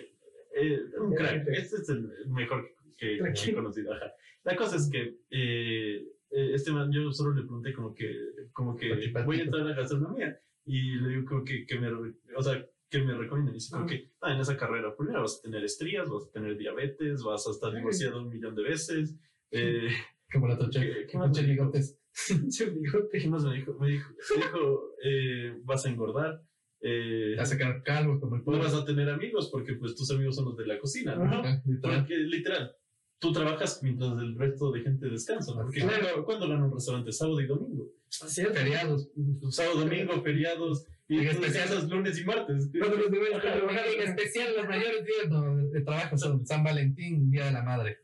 [0.61, 1.47] eh, un crack.
[1.47, 3.93] Este es el mejor que, he conocido.
[3.93, 4.13] Ajá.
[4.43, 8.13] La cosa es que eh, eh, este man, yo solo le pregunté como que,
[8.53, 11.89] como que voy a entrar a la gastronomía y le digo como que, que me,
[11.89, 13.51] o sea, que me recomienda.
[13.51, 16.31] Y dice como que ah, en esa carrera primero vas a tener estrías, vas a
[16.31, 19.17] tener diabetes, vas a estar divorciado un millón de veces.
[19.51, 19.89] Eh,
[20.31, 20.81] Como la tocha.
[20.81, 21.51] ¿Qué- qué más me dijo?
[21.51, 21.97] bigotes.
[22.27, 23.19] Pinche bigote.
[23.19, 23.73] ¿Qué más me dijo?
[23.79, 26.41] Me dijo, me dijo eh, vas a engordar.
[26.83, 30.35] Eh, a quedar calvo como el no vas a tener amigos porque pues tus amigos
[30.35, 31.25] son los de la cocina, ¿no?
[31.25, 31.61] Ajá.
[31.63, 31.99] Literal.
[31.99, 32.75] Porque literal,
[33.19, 35.53] tú trabajas mientras el resto de gente descansa.
[35.53, 35.61] ¿no?
[35.61, 36.01] Porque Claro.
[36.01, 37.11] ¿cuándo, ¿cuándo gana un restaurante?
[37.11, 37.87] Sábado y domingo.
[38.21, 38.49] Así es.
[38.49, 39.09] Feriados.
[39.51, 40.87] Sábado, domingo, feriados.
[41.07, 42.69] Y En especial- descansas lunes y martes.
[42.77, 43.41] Cuando los demás Ajá.
[43.53, 47.99] trabajan En especial los mayores días de trabajo son San Valentín, Día de la Madre.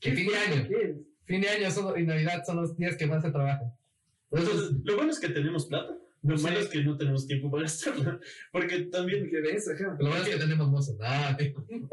[0.00, 0.68] Y fin de año.
[1.24, 3.72] Fin de año son- y Navidad son los días que más se trabajan.
[4.32, 7.64] Entonces, lo bueno es que tenemos plata Lo malo es que no tenemos tiempo para
[7.64, 8.20] gastarlo.
[8.52, 9.28] Porque también.
[9.28, 9.68] ¿Qué ves?
[9.68, 9.96] Ajá.
[9.98, 10.96] Lo malo es que tenemos mozo.
[11.02, 11.36] Ah,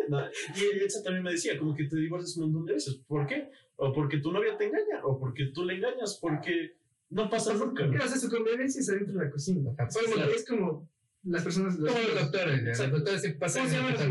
[0.07, 0.19] No,
[0.55, 2.95] y Elsa también me decía, como que te divorcias un montón de veces.
[3.07, 3.49] ¿Por qué?
[3.77, 6.75] O porque tu novia te engaña, o porque tú le engañas, porque
[7.09, 7.87] no pasa nunca.
[7.89, 9.71] Claro, o sea, su convivencia es adentro de la cocina.
[9.77, 10.31] Ajá, Solo claro.
[10.31, 10.89] Es como
[11.23, 11.79] las personas.
[11.79, 12.63] los- Como los doctores.
[12.79, 14.03] Los doctores siempre pasan ¿Cómo se llaman los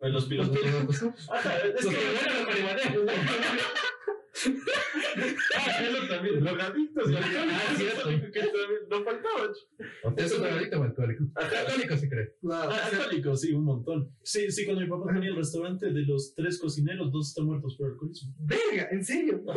[0.00, 1.02] Los Los pilotos.
[1.30, 2.00] Ajá, es Los que.
[2.00, 3.04] que vuelan los marihuaneros.
[5.56, 6.40] Ah, eso también.
[6.44, 7.10] Drogadictos.
[7.10, 8.10] y Ah, alcohólicos, cierto.
[8.10, 9.50] eso que también no faltaba.
[10.04, 11.24] ¿Usted es un drogadicto o alcohólico?
[11.34, 12.34] Alcohólico se cree.
[12.42, 12.52] Wow.
[12.54, 14.10] Ah, alcohólicos, sí, un montón.
[14.22, 17.76] Sí, sí, cuando mi papá tenía el restaurante de los tres cocineros, dos están muertos
[17.76, 18.34] por alcoholismo.
[18.40, 19.42] Verga, en serio.
[19.48, 19.54] Ah.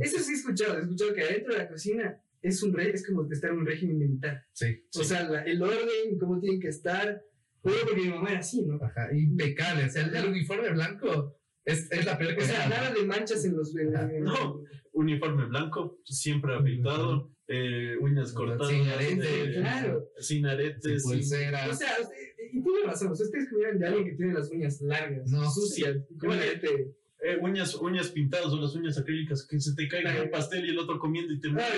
[0.00, 0.78] Eso sí he escuchado.
[0.78, 3.66] He escuchado que adentro de la cocina es un re- es como estar en un
[3.66, 4.44] régimen militar.
[4.52, 4.84] Sí.
[4.98, 7.22] O sea, la- el orden, cómo tienen que estar.
[7.62, 8.78] Todo porque mi mamá era así, ¿no?
[8.84, 9.84] Ajá, impecable.
[9.86, 11.36] O sea, el, el uniforme blanco
[11.66, 13.76] es, es la peor O que sea, nada de manchas en los.
[13.76, 14.62] en- en- No.
[14.92, 18.68] Uniforme blanco, siempre afeitado, eh, uñas cortadas.
[18.72, 20.08] Sin arete, eh, claro.
[20.18, 21.68] Sin aretes, Sin sin- pulsera.
[21.68, 22.16] O sea, usted,
[22.52, 23.08] y tiene razón.
[23.08, 26.94] o Ustedes escribieron de alguien que tiene las uñas largas, No, sucias, con arete.
[27.22, 30.24] eh, uñas, uñas pintadas o las uñas acrílicas que se te caiga Claro.
[30.24, 31.68] el pastel y el otro comiendo y te la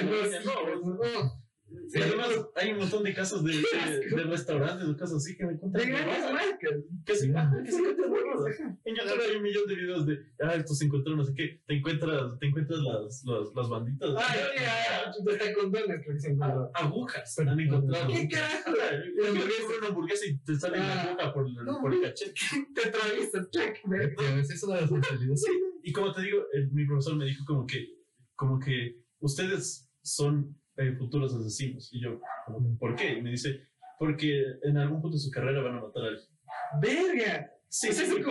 [0.45, 4.97] no, No, no, Y además hay un montón de casos de, de, de restaurantes o
[4.97, 5.81] cosas así que me cuentan.
[5.83, 6.33] De grandes huevadas.
[6.33, 6.75] marcas.
[7.05, 7.33] Que se, Sí.
[7.33, 7.51] se Ajá.
[7.57, 8.61] huevadas.
[8.85, 11.61] En YouTube hay un millón de videos de, ah, esto se encontró no sé qué,
[11.67, 14.11] te encuentras, te encuentras las, las, las banditas.
[14.17, 16.37] Ay, ya, hasta condones creo que se.
[16.41, 18.13] Ah, agujas han encontrado.
[18.13, 18.73] ¿Qué carajo?
[19.15, 21.03] Quiero comer una hamburguesa y te sale la Ah.
[21.11, 21.47] aguja por,
[21.81, 22.35] por el cachete.
[22.75, 23.77] Te atraviesas, check,
[24.51, 25.45] eso de las responsabilidades.
[25.83, 26.39] Y como te digo,
[26.73, 27.89] mi profesor me dijo como que,
[28.35, 31.91] como que ustedes son eh, futuros asesinos.
[31.93, 32.21] Y yo,
[32.79, 33.13] ¿por qué?
[33.19, 36.29] Y me dice, porque en algún punto de su carrera van a matar a alguien.
[36.81, 37.53] Verga.
[37.69, 38.23] Sí, Es sí, así y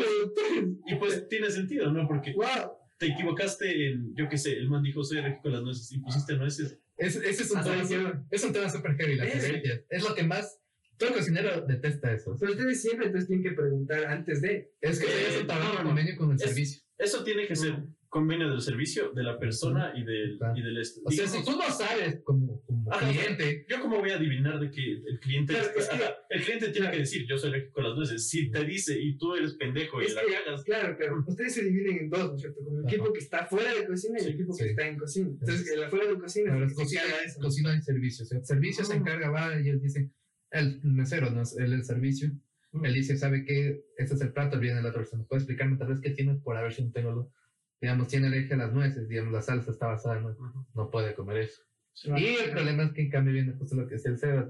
[0.95, 2.07] pues, pues tiene sentido, ¿no?
[2.07, 2.71] Porque Wow.
[2.97, 5.99] te equivocaste en, yo qué sé, el man dijo, soy alérgico a las nueces y
[5.99, 6.79] pusiste nueces.
[6.97, 9.83] Es, ese es un, Hasta tema, es un tema súper heavy, las Es-.
[9.89, 10.59] Es lo que más.
[10.97, 12.35] Todo cocinero detesta eso.
[12.39, 14.71] Pero ustedes siempre entonces tienen que preguntar antes de.
[14.81, 15.89] Es que Eh, es un trabajo no, no, no.
[15.89, 16.81] convenio con el Es- servicio.
[16.97, 17.75] Eso tiene que ser
[18.09, 20.57] convenio del servicio de la persona y del, Claro.
[20.57, 21.01] y del este.
[21.03, 23.09] O sea, Digamos, si tú no sabes como, como Ajá.
[23.09, 26.15] cliente, Yo cómo voy a adivinar de que el cliente Claro, está- es que- ajá,
[26.29, 26.91] el cliente tiene claro.
[26.93, 28.29] que decir yo soy alérgico a las nueces.
[28.29, 31.23] Si te dice y tú eres pendejo y Es la que, cagas, claro, claro.
[31.27, 32.59] Ustedes se dividen en dos, ¿no es cierto?
[32.63, 32.95] Como el Ajá.
[32.95, 34.63] equipo que está fuera de cocina y Sí, el equipo sí.
[34.63, 35.27] que está en cocina.
[35.29, 37.39] Entonces, el afuera de cocina pero es el cocina, eso.
[37.41, 38.23] cocina y servicio.
[38.23, 38.97] O sea, el servicio se Ah.
[38.97, 40.13] encarga, va, y ellos dicen,
[40.51, 42.31] el mesero, no es él el servicio.
[42.71, 42.85] Mm.
[42.85, 43.81] Él dice, ¿sabe qué?
[43.97, 45.23] Este es el plato, viene la otra persona.
[45.27, 47.31] ¿Puede explicarme tal vez qué tiene por a ver si no tengo lo...
[47.79, 50.41] Digamos, tiene alergia a las nueces, digamos, la salsa está basada en nueces,
[50.73, 51.61] no puede comer eso.
[51.93, 52.09] Sí.
[52.17, 54.47] Y el problema es que en cambio viene justo lo que decía el Sebas,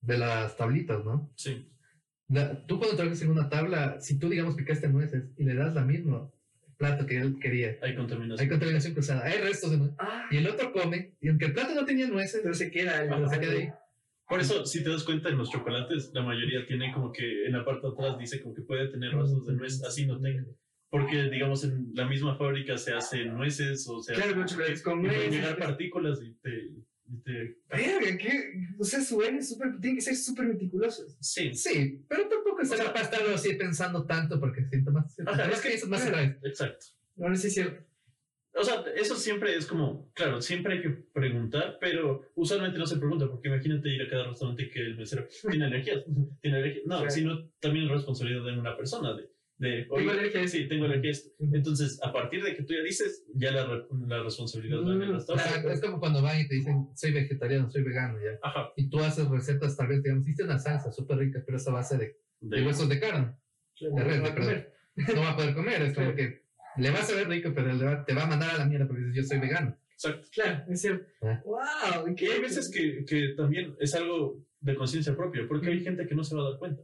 [0.00, 1.30] de las tablitas, ¿no?
[1.36, 1.68] sí.
[2.30, 5.74] La- tú cuando trabajas en una tabla, si tú, digamos, picaste nueces y le das
[5.74, 6.30] la misma
[6.76, 8.38] plato que él quería, hay contaminación.
[8.40, 11.54] hay contaminación cruzada, hay restos de nueces, Ah, y el otro come, y aunque el
[11.54, 13.68] plato no tenía nueces, pero se queda el- pero se queda ahí.
[14.28, 17.52] Por eso, si te das cuenta, en los chocolates, la mayoría tiene como que en
[17.52, 20.44] la parte de atrás dice como que puede tener rastros de nuez, así no tenga.
[20.90, 25.02] Porque, digamos, en la misma fábrica se hacen nueces o se Claro, hacen- con y
[25.08, 25.32] pueden nueces.
[25.34, 26.50] llegar partículas y te...
[27.10, 28.52] y te- Verga, ¿qué?
[28.78, 29.78] O sea, su N es súper.
[29.80, 31.16] Tienen que ser súper meticulosos.
[31.20, 35.14] Sí, Sí, pero tampoco es O sea- para estarlo así pensando tanto porque siento más.
[35.26, 36.16] Ajá, es es que es más claro.
[36.16, 36.38] grave.
[36.44, 36.86] exacto.
[37.16, 37.84] No, no sé si es cierto.
[38.54, 42.96] O sea, eso siempre es como, claro, siempre hay que preguntar, pero usualmente no se
[42.96, 46.02] pregunta, porque imagínate ir a cada restaurante que el mesero tiene alergias,
[46.40, 46.86] tiene alergias.
[46.86, 47.10] No, Claro.
[47.10, 50.56] sino también es responsabilidad de una persona, de, de Tengo alergia a esto.
[50.56, 51.30] sí, tengo alergia a esto.
[51.52, 55.12] Entonces, a partir de que tú ya dices, ya la, re- la responsabilidad va en
[55.12, 55.48] restaurante.
[55.50, 58.38] Exacto, es como cuando van y te dicen, soy vegetariano, soy vegano, ya.
[58.42, 61.66] Ajá, Y tú haces recetas, tal vez, digamos, hiciste una salsa súper rica, pero es
[61.66, 63.34] a base de, de de, huesos de carne.
[63.76, 64.44] Claro, De no va a perdón.
[64.44, 64.72] comer.
[65.14, 66.16] No va a poder comer, es como Claro.
[66.16, 66.42] que
[66.76, 68.86] le va a saber rico, pero le va- te va a mandar a la mierda
[68.86, 69.76] porque dices, yo soy vegano.
[69.92, 70.28] exacto.
[70.32, 71.04] Claro, es cierto.
[71.22, 71.42] Ah.
[71.44, 72.14] ¡Wow!
[72.16, 76.14] Y hay veces que, que también es algo de conciencia propia, porque hay gente que
[76.14, 76.82] no se va a dar cuenta.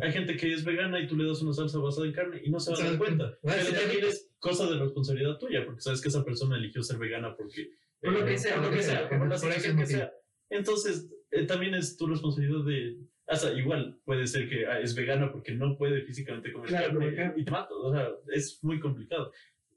[0.00, 2.50] Hay gente que es vegana y tú le das una salsa basada en carne y
[2.50, 3.38] no se va a dar da cuenta.
[3.44, 6.98] Ah, Pero también es cosa de responsabilidad tuya, porque sabes que esa persona eligió ser
[6.98, 7.70] vegana porque...
[8.00, 10.12] Por lo eh, que sea, por lo que sea, por la que sea.
[10.50, 12.98] Entonces, eh, también es tu responsabilidad de...
[13.26, 17.44] Hasta igual puede ser que ah, es vegana porque no puede físicamente comer carne y
[17.44, 17.80] te mato.
[17.80, 19.32] O sea, es muy complicado.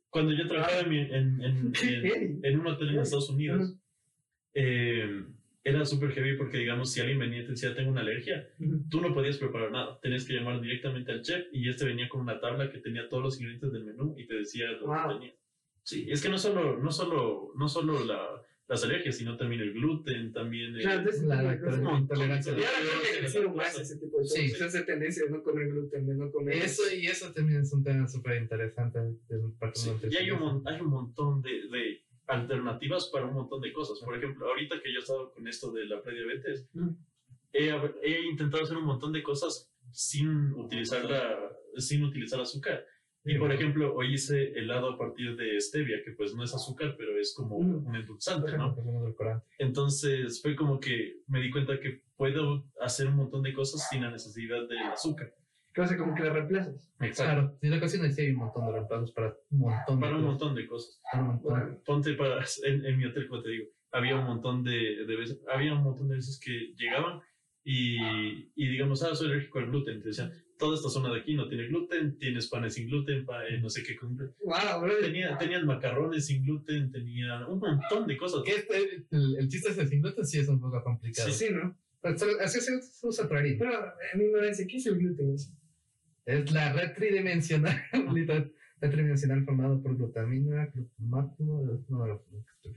[0.09, 1.73] Cuando yo trabajaba en, en,
[2.43, 2.99] en, un hotel en.
[2.99, 3.75] Estados Unidos,
[4.55, 5.23] eh,
[5.67, 8.86] era súper heavy porque, digamos, si alguien venía y te decía, tengo una alergia, Ujú.
[8.88, 9.99] tú no podías preparar nada.
[9.99, 13.23] Tenías que llamar directamente al chef y este venía con una tabla que tenía todos
[13.23, 14.95] los ingredientes del menú y te decía lo Wow.
[15.08, 15.34] que tenía.
[15.82, 19.73] Sí, es que no solo, no solo, no solo la, las alergias, sino también el
[19.73, 20.82] gluten, también el...
[20.82, 22.51] Claro, entonces, La intolerancia.
[22.51, 24.38] Y ahora creo que crecido más ese tipo de cosas.
[24.39, 24.45] Sí.
[24.63, 26.58] Esa tendencia de no comer gluten, de no comer.
[26.58, 28.99] Eso y eso también es un tema súper interesante
[29.73, 33.99] Sí, y hay un, hay un montón de, de, alternativas para un montón de cosas.
[33.99, 36.89] Por ejemplo, ahorita que yo he estado con esto de la prediabetes, Mm.
[37.53, 37.69] he,
[38.03, 42.85] he intentado hacer un montón de cosas sin utilizar, la, sin utilizar azúcar.
[43.27, 46.95] Y por ejemplo, hoy hice helado a partir de stevia, que pues no es azúcar,
[46.97, 47.88] pero es como Mm.
[47.88, 48.75] un endulzante, ¿no?
[49.57, 54.01] Entonces fue como que me di cuenta que puedo hacer un montón de cosas sin
[54.03, 55.33] la necesidad del azúcar.
[55.75, 56.89] Cosa como que la reemplazas.
[57.15, 60.15] Claro, en la cocina sí hay un montón de reemplazos para un montón de Para
[60.15, 60.29] un cosas.
[60.39, 61.01] montón de cosas.
[61.11, 61.51] Para un montón.
[61.51, 65.15] Bueno, Ponte para, en, en mi hotel, como te digo, había un montón de, de
[65.15, 67.19] veces, había un montón de veces que llegaban
[67.63, 67.97] y,
[68.55, 70.01] y digamos, ah, soy alérgico al gluten.
[70.01, 73.45] Te decían, toda esta zona de aquí no tiene gluten, tienes panes sin gluten, pa-
[73.47, 74.35] eh, no sé qué con gluten.
[74.43, 75.01] wow, brother.
[75.01, 78.43] Tenía, tenían macarrones sin gluten, tenían un montón de cosas.
[78.43, 81.29] Que este- el, el chiste de sin gluten sí es un poco complicado.
[81.31, 81.75] Sí, ¿no?
[82.01, 83.57] Pero solo- Así se se usa harina.
[83.59, 85.35] Pero en mi ignorancia, ¿qué es el gluten?
[86.25, 88.49] Es la red tridimensional, red
[88.91, 92.25] tridimensional formado por glutamina, glutamato, no,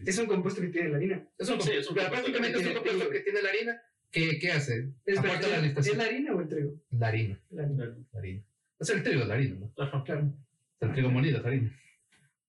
[0.06, 1.28] Es un compuesto que tiene la harina.
[1.38, 3.12] Es un, Sí, es un pero compuesto prácticamente es un compuesto trigo.
[3.12, 3.82] que tiene la harina.
[4.10, 4.92] ¿Qué, qué hace?
[5.04, 5.34] ¿Es, la
[5.76, 6.74] ¿Es la harina o el trigo?
[6.90, 7.96] La harina, La harina.
[8.12, 8.42] la harina.
[8.78, 9.72] O sea, el trigo es la harina, ¿no?
[9.82, 10.04] Ajá.
[10.04, 10.32] Claro.
[10.80, 11.72] El trigo molido es harina.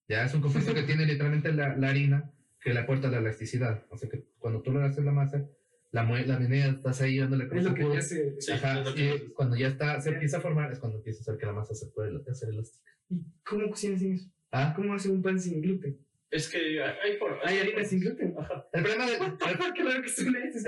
[0.07, 2.31] Ya es un compuesto que tiene literalmente la, la harina
[2.61, 3.85] que le aporta la elasticidad.
[3.89, 5.45] O sea que cuando tú le haces la masa,
[5.91, 6.37] la, mue- la
[6.75, 7.91] estás ahí dándole con Es lo que codo.
[7.93, 8.35] te hace.
[8.41, 9.23] Sí, Ajá, es lo que y haces.
[9.35, 11.73] cuando ya está, se empieza a formar, es cuando empieza a hacer que la masa
[11.73, 12.91] se puede hacer elástica.
[13.09, 14.29] ¿Y cómo cocinas sin eso?
[14.51, 15.97] Ah, ¿Cómo hace un pan sin gluten?
[16.31, 18.35] Es que hay, hay, for- ¿Hay harina sin gluten?
[18.37, 18.67] Ajá.
[18.73, 19.37] el problema, el-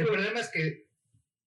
[0.05, 0.87] problema es que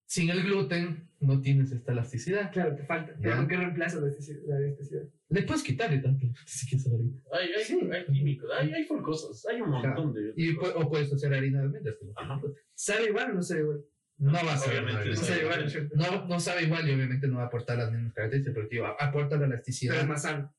[0.05, 2.51] sin el gluten no tienes esta elasticidad.
[2.51, 3.13] Claro, te falta.
[3.13, 3.19] Ya.
[3.21, 4.39] Pero ¿con qué reemplazo la elasticidad?
[4.47, 5.03] la elasticidad?
[5.29, 7.17] Le puedes quitar y tanto, si quieres harina.
[7.31, 7.79] Hay, hay, Sí.
[7.91, 10.33] hay químicos, hay, hay for cosas, hay un montón de.
[10.35, 11.95] Y, pu- o puedes hacer harina de almendras.
[12.01, 12.41] no.
[12.73, 13.81] ¿Sabe igual o no sabe igual?
[14.17, 15.89] No va a saber No no sabe igual.
[15.95, 18.85] No, no sabe igual y obviamente no va a aportar las mismas características, pero tío,
[19.01, 19.99] aporta la Pero elasticidad.
[19.99, 20.54] es más sano.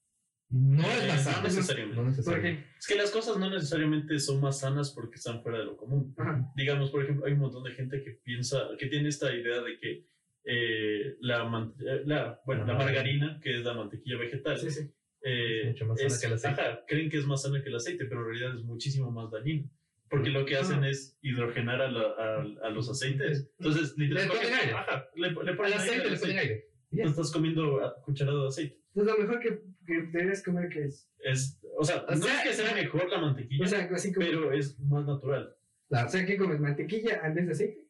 [0.48, 1.42] No Eh, es más no sano.
[1.42, 1.96] necesariamente.
[1.96, 2.66] No ¿Por necesariamente.
[2.78, 6.14] Es que las cosas no necesariamente son más sanas porque están fuera de lo común.
[6.16, 6.46] Ajá.
[6.56, 9.78] Digamos, por ejemplo, hay un montón de gente que piensa, que tiene esta idea de
[9.78, 10.06] que
[10.44, 11.42] eh, la,
[11.80, 14.88] eh, la, bueno, la margarina, que es la mantequilla vegetal, Sí, sí.
[15.22, 16.61] eh, Es mucho más sana es- que el aceite.
[16.61, 19.30] ajá, creen que es más sana que el aceite, pero en realidad es muchísimo más
[19.32, 19.68] dañino.
[20.09, 20.88] Porque lo que hacen Ah.
[20.88, 23.50] es hidrogenar a, la- a- a los aceites.
[23.59, 24.37] Entonces, Le literalmente.
[24.44, 24.72] ponen aire.
[24.72, 26.68] Ajá, le, le ponen aire aceite al le ponen aire.
[26.92, 28.75] Tú estás comiendo cucharada de aceite.
[28.96, 31.06] Entonces, lo mejor que, que deberías comer que es.
[31.22, 34.12] Es, o sea, O no sea, es que sea mejor la mantequilla, O sea, así
[34.12, 34.26] como.
[34.26, 35.54] pero es más natural.
[35.90, 36.59] La, O sea, ¿qué comes?
[36.61, 37.80] ¿Mantequilla en vez de aceite?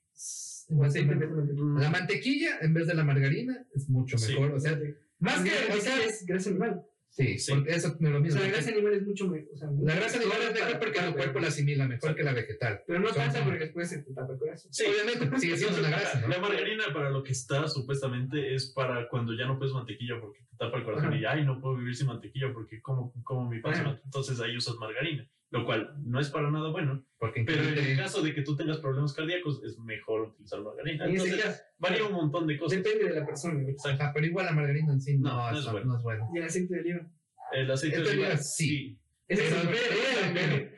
[0.70, 1.80] ¿O aceite en vez de mantequilla?
[1.80, 4.32] la mantequilla en vez de la margarina es mucho Sí.
[4.32, 4.52] mejor.
[4.54, 4.78] O sea,
[5.20, 5.50] más que.
[5.72, 6.84] O sea, es grasa animal.
[7.16, 7.52] Sí, Sí.
[7.52, 8.38] porque eso me lo O mismo.
[8.38, 9.48] sea, la grasa animal es mucho mejor.
[9.52, 12.32] O sea, La grasa animal es mejor porque el cuerpo la asimila mejor que la
[12.32, 12.82] vegetal.
[12.86, 14.72] Pero no pasa porque después se te tapa el corazón.
[14.72, 14.84] Sí.
[14.88, 16.28] Obviamente, sigue siendo una grasa, ¿no?
[16.28, 20.40] La margarina para lo que está supuestamente es para cuando ya no puedes mantequilla porque
[20.40, 21.16] te tapa el corazón Ajá.
[21.16, 24.00] y ay no puedo vivir sin mantequilla porque como, como mi mantequilla.
[24.04, 27.96] entonces ahí usas margarina, lo cual no es para nada bueno, Porque pero en el
[27.96, 31.04] caso de que tú tengas problemas cardíacos es mejor utilizar margarina.
[31.04, 32.82] En Entonces caso, varía un montón de cosas.
[32.82, 33.54] depende de la persona.
[33.54, 33.70] güey.
[33.70, 34.02] Exacto.
[34.02, 35.86] Ajá, pero igual la margarina en sí no, No, no es, bueno.
[35.86, 36.28] no es bueno.
[36.34, 37.10] Y el aceite de oliva.
[37.52, 38.98] El aceite de oliva sí.
[39.28, 40.70] Pero es el.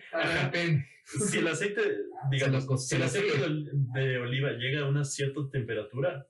[0.44, 0.86] Depende.
[1.04, 1.80] Si el aceite,
[2.30, 6.26] digamos, si el aceite de, de oliva llega a una cierta temperatura,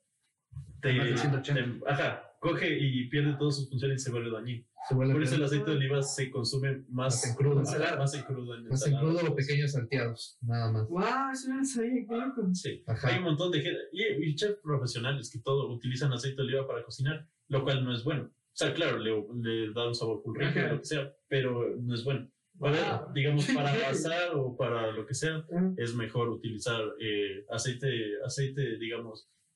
[0.81, 1.85] te, Más de 180.
[1.85, 4.65] te- ajá, coge y pierde todas sus funciones y se vuelve dañino.
[4.89, 7.55] Se vuelve Por eso el más aceite de oliva se consume más, Más en crudo.
[7.57, 8.55] Más en crudo.
[8.55, 9.35] En en ensaladas, crudo o cosas.
[9.35, 10.89] pequeños salteados, nada más.
[10.89, 12.49] Wow, eso no sabía, qué loco.
[12.55, 12.83] Sí.
[12.87, 13.09] Ajá.
[13.09, 16.67] Hay un montón de gente, y, y chefs profesionales que todo utilizan aceite de oliva
[16.67, 18.25] para cocinar, lo cual no es bueno.
[18.25, 19.11] O sea, claro, le,
[19.43, 20.73] le da un sabor rico, Ajá.
[20.73, 22.29] lo que sea, pero no es bueno.
[22.59, 23.13] Para, Wow.
[23.15, 25.73] digamos, para asar o para lo que sea, Ajá.
[25.77, 28.79] es mejor utilizar eh, aceite, aceite, de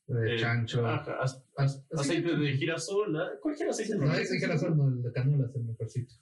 [0.06, 0.86] De eh, chancho.
[0.86, 3.96] ajá, as- As- aceite de girasol, ah, cualquier aceite.
[3.96, 6.14] No, es de razón, no, el de canola es el mejorcito.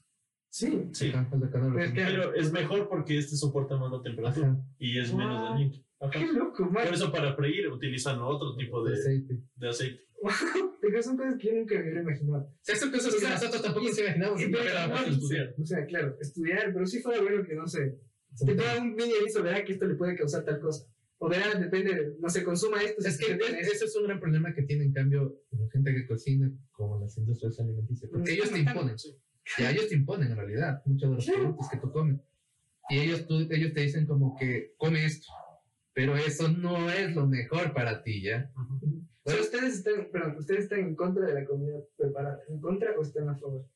[0.52, 0.88] Sí.
[0.92, 1.74] Sí, Ajá, el de canola.
[1.74, 5.38] Pero es pero es mejor porque este soporta más la temperatura Ajá, y es menos
[5.40, 5.48] Wow.
[5.50, 5.84] dañino.
[6.12, 6.84] Qué loco, man.
[6.86, 9.38] Por eso para freír utilizan otro tipo de de, aceite.
[9.56, 10.00] de aceite.
[10.80, 12.44] Pero son cosas que yo nunca me hubiera imaginado.
[12.44, 14.40] O sea, son cosas O que sea, nosotros tampoco nos imaginamos.
[14.42, 14.64] y- pero
[14.94, 15.12] fácil.
[15.14, 15.54] estudiar.
[15.58, 17.98] O sea, claro, estudiar, pero sí fuera bueno que no sé.
[18.44, 20.86] Te da un mini aviso, verá que esto le puede causar tal cosa.
[21.22, 23.06] O verá, depende, de- no sé, consuma esto.
[23.06, 26.50] Es que tiene es- un gran problema que tiene en cambio la gente que cocina
[26.72, 28.10] como las industrias alimenticias.
[28.10, 28.98] Porque ellos te imponen.
[28.98, 29.14] Sí.
[29.58, 31.32] Ya ellos te imponen en realidad muchos de los Sí.
[31.32, 32.20] productos que tú comes.
[32.88, 35.26] Y ellos, tú- ellos te dicen como que come esto.
[35.92, 38.50] Pero eso no es lo mejor para ti, ¿ya?
[39.22, 42.40] O sea, ustedes están, perdón, ustedes están en contra de la comida preparada.
[42.48, 43.66] ¿En contra o están a favor?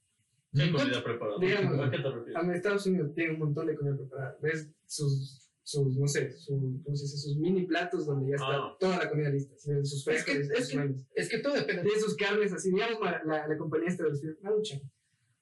[0.54, 1.38] ¿Qué En comida preparada?
[1.40, 2.36] Digamos, ¿A qué te refieres?
[2.36, 4.38] A Estados Unidos tiene un montón de comida preparada.
[4.40, 7.16] Ves sus, sus no sé, su- ¿cómo se dice?
[7.16, 8.76] Sus mini platos donde ya está Ah.
[8.78, 9.54] toda la comida lista.
[9.56, 9.70] ¿sí?
[9.82, 10.94] Sus Es que- frescos, es sus que-.
[11.14, 11.82] Es que todo depende.
[11.82, 14.80] Tiene sus carnes así, digamos, la, la, la compañía esta de los Maruchan.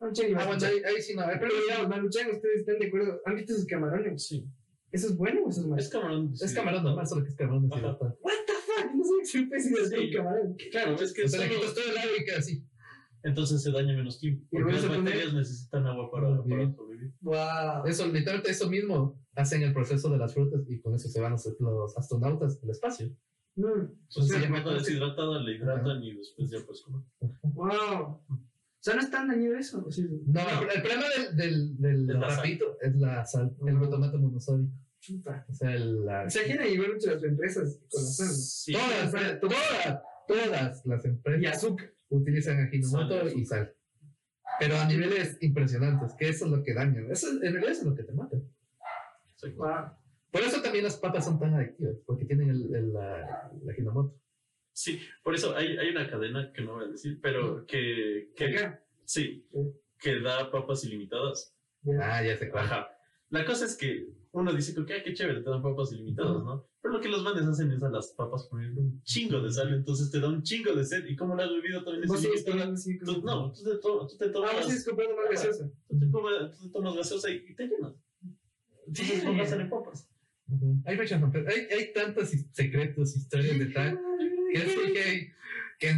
[0.00, 0.70] Maruchan y Ah, bueno, Maruchan.
[0.72, 1.22] ahí, ahí sí no.
[1.26, 3.20] Pero Pero digamos, Maruchan, ¿ustedes están de acuerdo?
[3.26, 4.26] ¿Han visto sus camarones?
[4.26, 4.46] Sí.
[4.92, 5.82] ¿Eso es bueno o eso es malo?
[5.82, 6.32] Es camarón.
[6.34, 7.64] es camarón normal, solo que es camarón.
[7.68, 8.94] What the fuck?
[8.94, 9.96] No sé si un pez y Sí.
[10.06, 10.56] un camarón.
[10.70, 12.62] Claro, es que O sea, le quitas todo el agua y queda así.
[13.22, 14.44] Entonces se daña menos tiempo.
[14.50, 16.74] ¿Y Porque las bacterias necesitan agua para, Para para vivir.
[16.74, 17.14] sobrevivir.
[17.20, 17.86] Wow.
[17.86, 21.32] Eso, literalmente eso mismo hacen el proceso de las frutas y con eso se van
[21.32, 23.08] los, los astronautas al espacio.
[23.54, 23.62] Mm.
[24.14, 27.02] Pues se si llama deshidratada, le hidratan y después ya pues comer.
[27.42, 28.20] Wow.
[28.28, 29.84] O sea, no es tan dañino eso.
[29.86, 30.04] ¿o sí?
[30.26, 32.36] No, el, el problema del, del, del Es la sal.
[32.38, 34.72] rapito es la sal, el glutamato monosódico.
[35.00, 35.46] Chuta.
[35.48, 38.26] O sea, el, la, O sea, quieren ayudar mucho las empresas con la sal.
[38.26, 38.32] ¿no?
[38.34, 38.72] Sí.
[38.72, 41.92] todas, todas, todas las Y empresas azúcar.
[42.16, 43.74] Utilizan ajinomoto y sal.
[44.58, 47.00] Pero a niveles impresionantes, que eso es lo que daña.
[47.10, 48.36] Eso, en realidad eso es lo que te mata.
[49.56, 49.96] Wow.
[50.30, 54.18] Por eso también las papas son tan adictivas, porque tienen el, el, la, el ajinomoto.
[54.72, 58.56] Sí, por eso hay, hay una cadena que no voy a decir, pero que, que
[58.56, 58.82] Acá.
[59.04, 59.46] sí,
[59.98, 61.54] que da papas ilimitadas.
[62.00, 62.64] Ah, ya cuál.
[62.64, 62.88] Ajá.
[63.28, 66.66] La cosa es que uno dice que, "Ah, qué chévere, te dan papas ilimitadas, ¿no?
[66.80, 69.72] Pero lo que los manes hacen es a las papas poner un chingo de sal,
[69.74, 71.04] entonces te da un chingo de sed.
[71.06, 74.24] Y como la has bebido también es ilimitada, tú, no, tú te, to- tú te
[74.26, 75.70] Ah, tomas, vos sigues comprando más gaseosa.
[75.88, 77.92] tú te, comas- tú te tomas gaseosa y, y te llenas.
[78.86, 80.08] Entonces no pasan en papas.
[80.48, 80.82] Ujú.
[80.84, 81.22] Hay muchas.
[81.22, 84.00] Hay, hay tantos secretos, historias de tal,
[84.52, 85.32] que sí que,
[85.78, 85.94] que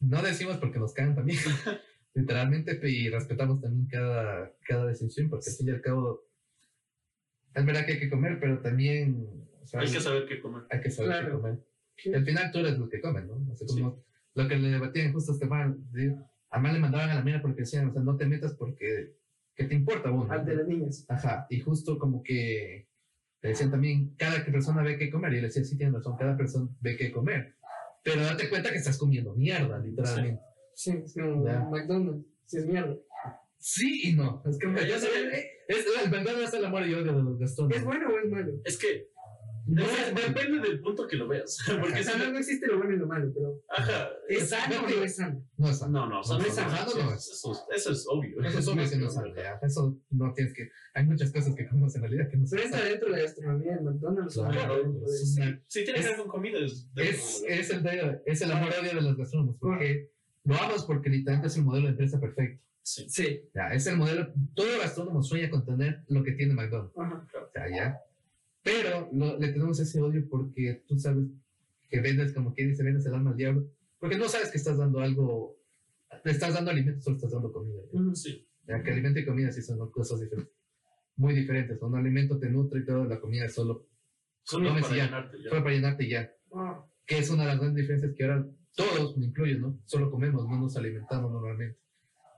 [0.00, 1.38] no decimos porque nos caen también.
[2.14, 6.24] Literalmente, y respetamos también cada, cada decisión, porque al fin y al cabo,
[7.54, 9.26] es verdad que hay que comer, pero también
[9.62, 10.62] o sea, Hay que saber qué comer.
[10.70, 11.40] hay que saber qué Claro.
[11.40, 11.58] comer.
[11.96, 12.14] Sí.
[12.14, 13.34] Al final tú eres el que come, ¿no?
[13.52, 14.02] O sea, como
[14.34, 16.16] lo que le debatían justo a Esteban, de-
[16.50, 19.14] a Mal le mandaban a la mierda porque decían, o sea, no te metas porque
[19.54, 20.32] que te importa uno.
[20.32, 21.04] Al de las niñas.
[21.08, 22.88] Ajá, y justo como que
[23.42, 26.16] le decían también, cada que persona ve qué comer, y él decía, sí, tiene razón,
[26.16, 27.56] cada persona ve qué comer.
[28.02, 30.40] Pero date cuenta que estás comiendo mierda, literalmente.
[30.74, 31.60] Sí, es como Ya.
[31.70, 32.24] McDonald's.
[32.46, 32.96] Sí, es mierda.
[33.58, 34.42] Sí y no.
[34.46, 35.50] Es como, Ya yo sé, sé.
[35.78, 37.76] Es, el verdad es el amor y odio de los gastrónomos.
[37.78, 38.52] ¿Es bueno o es malo?
[38.64, 39.08] Es que
[39.66, 41.58] No, es- depende del punto que lo veas.
[41.80, 44.08] Porque O sea, no, no- existe lo bueno y lo malo, pero Ajá.
[44.28, 45.46] ¿es sano no, o no es sano?
[45.58, 45.92] no es sano.
[45.92, 48.42] No, no, No, es sano, no es- eso, eso es obvio.
[48.42, 49.32] Eso es obvio que no es sano.
[49.62, 50.70] Eso no tienes que.
[50.94, 52.88] Hay muchas cosas que comemos en realidad que no son Pero sanas.
[52.88, 54.34] dentro de la gastronomía del McDonald's.
[54.34, 54.92] Claro,
[55.68, 56.88] Si tiene que ver con comida, es.
[56.96, 59.56] es, es el, de- es el amor odio de los gastrónomos.
[59.60, 60.10] Porque
[60.44, 62.64] lo amas porque literalmente es el modelo de empresa perfecto.
[62.82, 63.08] Sí.
[63.08, 63.42] Sí.
[63.54, 64.32] Ya, es el modelo.
[64.54, 66.96] Todo gastrónomo sueña con tener lo que tiene McDonald's.
[66.98, 67.26] Ajá.
[67.46, 68.00] O sea, ya.
[68.62, 71.26] Pero lo- le tenemos ese odio porque tú sabes
[71.88, 73.70] que vendes, como quien dice, vendes el alma al diablo.
[73.98, 75.56] Porque no sabes que estás dando algo.
[76.24, 77.80] Le estás dando alimento, solo estás dando comida.
[77.92, 78.00] ¿ya?
[78.14, 78.46] Sí.
[78.66, 80.54] Ya, que alimento y comida sí son dos cosas diferentes.
[81.16, 81.80] Muy diferentes.
[81.82, 83.86] Un alimento te nutre y todo, la comida es solo,
[84.42, 85.04] Solo Comes para y ya.
[85.04, 85.42] llenarte.
[85.42, 85.48] ya.
[85.50, 86.32] solo para llenarte ya.
[86.54, 89.78] Ah, Que es una de las grandes diferencias que ahora todos, me incluyo, ¿no?
[89.84, 91.78] Solo comemos, no nos alimentamos normalmente.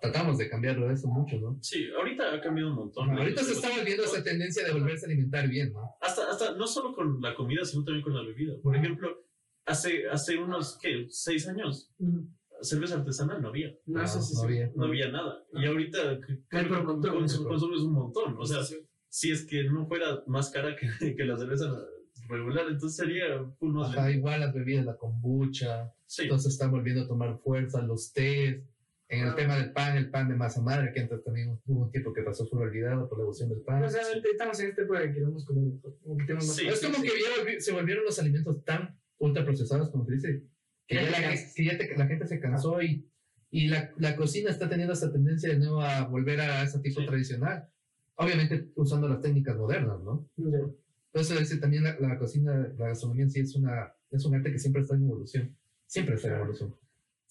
[0.02, 1.56] Tratamos de cambiarlo de eso mucho, ¿no?
[1.62, 3.10] Sí, ahorita ha cambiado un montón.
[3.16, 5.94] Ahorita se está volviendo esa tendencia de volverse a alimentar bien, ¿no?
[6.00, 8.54] Hasta, hasta no solo con la comida, sino también con la bebida.
[8.60, 9.24] Por ejemplo,
[9.64, 11.06] hace, hace unos, ¿qué?
[11.08, 11.94] Seis años,
[12.62, 13.72] cerveza artesanal no había.
[13.86, 14.46] No, eso sí, no sí.
[14.46, 14.72] había.
[14.74, 15.44] No había nada.
[15.52, 16.18] Y ahorita
[16.68, 17.00] ¿no?
[17.00, 18.36] consumes un montón.
[18.38, 18.58] O sea,
[19.08, 21.70] si es que no fuera más cara que, que la cerveza
[22.28, 27.04] regular, entonces sería full más Ajá, igual las bebidas, la kombucha, Sí, entonces están volviendo
[27.04, 28.62] a tomar fuerza, los tés.
[29.12, 31.90] En el tema del pan, el pan de masa madre, que antes también hubo un
[31.90, 33.84] tiempo que pasó full olvidado por la evolución del pan.
[33.84, 34.00] O sea,
[34.32, 35.98] estamos en este época que queremos comer mejor.
[36.02, 37.02] Como que tenemos más Sí, es sí, como sí.
[37.02, 37.08] que
[37.54, 40.42] ya se volvieron los alimentos tan ultraprocesados, como te dice,
[40.86, 43.06] que Ya la, que ya te- la gente se cansó y,
[43.50, 47.00] y la, la cocina está teniendo esa tendencia de nuevo a volver a ese tipo
[47.00, 47.06] Sí.
[47.06, 47.68] tradicional.
[48.14, 50.26] Obviamente usando las técnicas modernas, ¿no?
[50.38, 54.50] Entonces, ese, también la, la cocina, la gastronomía en sí es, una, es un arte
[54.52, 55.54] que siempre está en evolución.
[55.86, 56.74] Siempre está en evolución.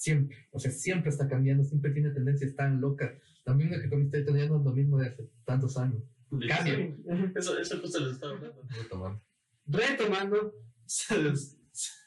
[0.01, 0.35] Siempre.
[0.49, 3.11] O sea, siempre está cambiando, siempre tiene tendencias tan locas.
[3.45, 6.01] Lo mismo que comiste ahorita ya no es lo mismo de hace tantos años.
[6.47, 6.95] Cambia.
[7.35, 8.63] Eso, eso justo les estaba hablando.
[9.67, 10.55] Retomando.
[10.87, 11.07] Es-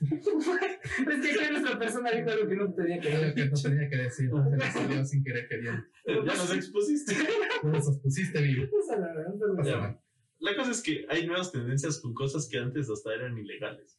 [0.04, 3.34] Es que acá nuestra persona dijo algo que no tenía que lo ver.
[3.34, 4.28] que no tenía que decir.
[4.30, 5.82] Se le salió sin querer queriendo.
[6.06, 7.14] ya nos expusiste.
[7.62, 8.66] Tú nos expusiste, vivo.
[10.40, 13.98] La cosa es que hay nuevas tendencias con cosas que antes hasta eran ilegales.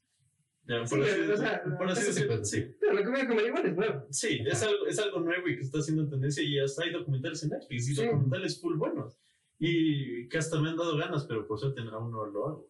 [0.67, 2.75] Ya, por Sí, así, o sea, por así eso sí decirlo, sí.
[2.79, 4.05] Pero la comida con marihuana es nueva.
[4.09, 7.43] Sí, es algo, es algo nuevo y que está haciendo tendencia y hasta hay documentales
[7.43, 8.05] en Netflix y Sí.
[8.05, 9.19] documentales full buenos.
[9.59, 12.69] Y que hasta me han dado ganas, pero por suerte aún no lo hago.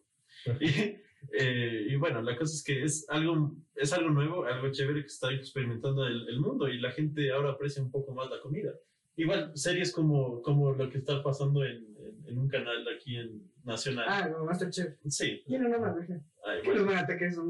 [0.60, 0.68] Y,
[1.32, 5.06] eh, y bueno, la cosa es que es algo, es algo nuevo, algo chévere que
[5.08, 8.72] está experimentando el, el mundo y la gente ahora aprecia un poco más la comida.
[9.16, 13.50] Igual, series como, como lo que está pasando en, en, en un canal aquí en
[13.64, 14.04] Nacional.
[14.06, 14.94] Ah, no, Masterchef.
[15.08, 15.42] Sí.
[15.46, 15.96] ¿Quién no deja?
[16.44, 16.82] Ay, ¿Qué bueno.
[16.82, 17.44] nos van a atacar esos?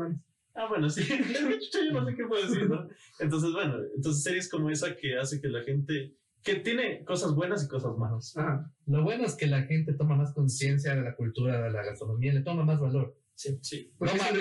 [0.57, 1.03] Ah, bueno, sí.
[1.91, 2.89] Yo no sé qué puedo decir, ¿no?
[3.21, 7.65] Entonces, bueno, entonces series como esa que hace que la gente que tiene cosas buenas
[7.65, 8.37] y cosas malas.
[8.37, 8.73] Ajá.
[8.87, 12.33] Lo bueno es que la gente toma más conciencia de la cultura, de la gastronomía,
[12.33, 13.19] le toma más valor.
[13.35, 13.93] Sí, sí.
[13.99, 14.41] Lo malo,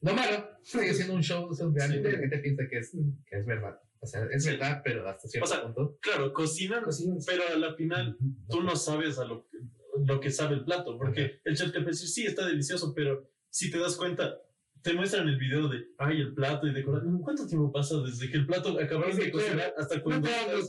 [0.00, 2.12] lo malo sigue siendo un show, es un reality, Sí.
[2.12, 2.92] la gente piensa que es,
[3.26, 3.78] que es verdad.
[4.00, 4.50] O sea, es Sí.
[4.50, 5.98] verdad, pero hasta cierto O sea, punto.
[6.00, 7.24] Claro, cocinan, cocinas.
[7.26, 8.16] pero a la final
[8.48, 9.58] tú no sabes a lo que,
[10.06, 13.28] lo que sabe el plato, porque el chef te puede decir, sí, está delicioso, pero
[13.50, 14.38] si te das cuenta,
[14.84, 17.02] te muestran el video de, ay, el plato y decorar.
[17.22, 20.28] ¿Cuánto tiempo pasa desde que el plato acabaron de cocinar hasta No cuando...
[20.28, 20.68] hagas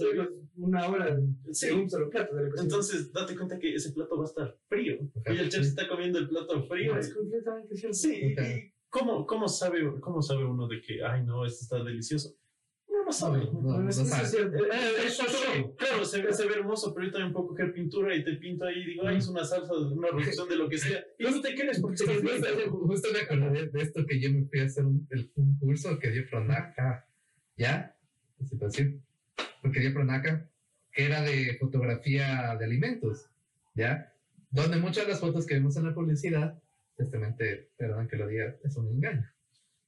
[0.55, 1.20] una hora
[1.51, 1.70] Sí.
[1.72, 2.63] un solo plato de la cocina.
[2.63, 4.99] Entonces, date cuenta que ese plato va a estar frío.
[5.26, 5.34] Ajá.
[5.34, 6.97] Y el chef está comiendo el plato frío.
[6.97, 7.93] es completamente cierto.
[7.97, 8.49] Sí, y- Ajá.
[8.57, 12.34] y ¿cómo, cómo, sabe, ¿cómo sabe uno de que, ay, no, esto está delicioso?
[13.06, 13.45] No sabe.
[13.53, 15.66] No, no, no eso es Eso sí.
[15.78, 18.66] Claro, se, ve- se ve hermoso, pero yo también puedo coger pintura y te pinto
[18.66, 21.03] ahí y digo, ay, es una salsa, una reducción de lo que sea.
[21.20, 24.43] Y no te crees porque Sí, estás justo, me acordé de esto que yo me
[24.45, 27.06] fui a hacer un, el- un curso que dio Pronaca,
[27.56, 27.95] ¿ya?
[28.39, 29.01] La situación.
[29.62, 30.49] Porque dio Pronaca,
[30.91, 33.28] que era de fotografía de alimentos,
[33.76, 34.12] ¿ya?
[34.49, 36.60] Donde muchas de las fotos que vemos en la publicidad,
[36.95, 39.30] tristemente, perdón que lo diga, es un engaño.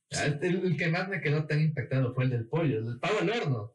[0.09, 3.19] El, el que más me quedó tan impactado fue el del pollo, el del pavo
[3.21, 3.73] al horno.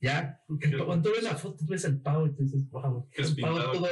[0.00, 0.40] ¿Ya?
[0.60, 3.08] Que Qué- cuando tú ves la foto, tú ves el pavo y tú dices, wow,
[3.10, 3.72] Que es pavo pintado.
[3.72, 3.88] todo.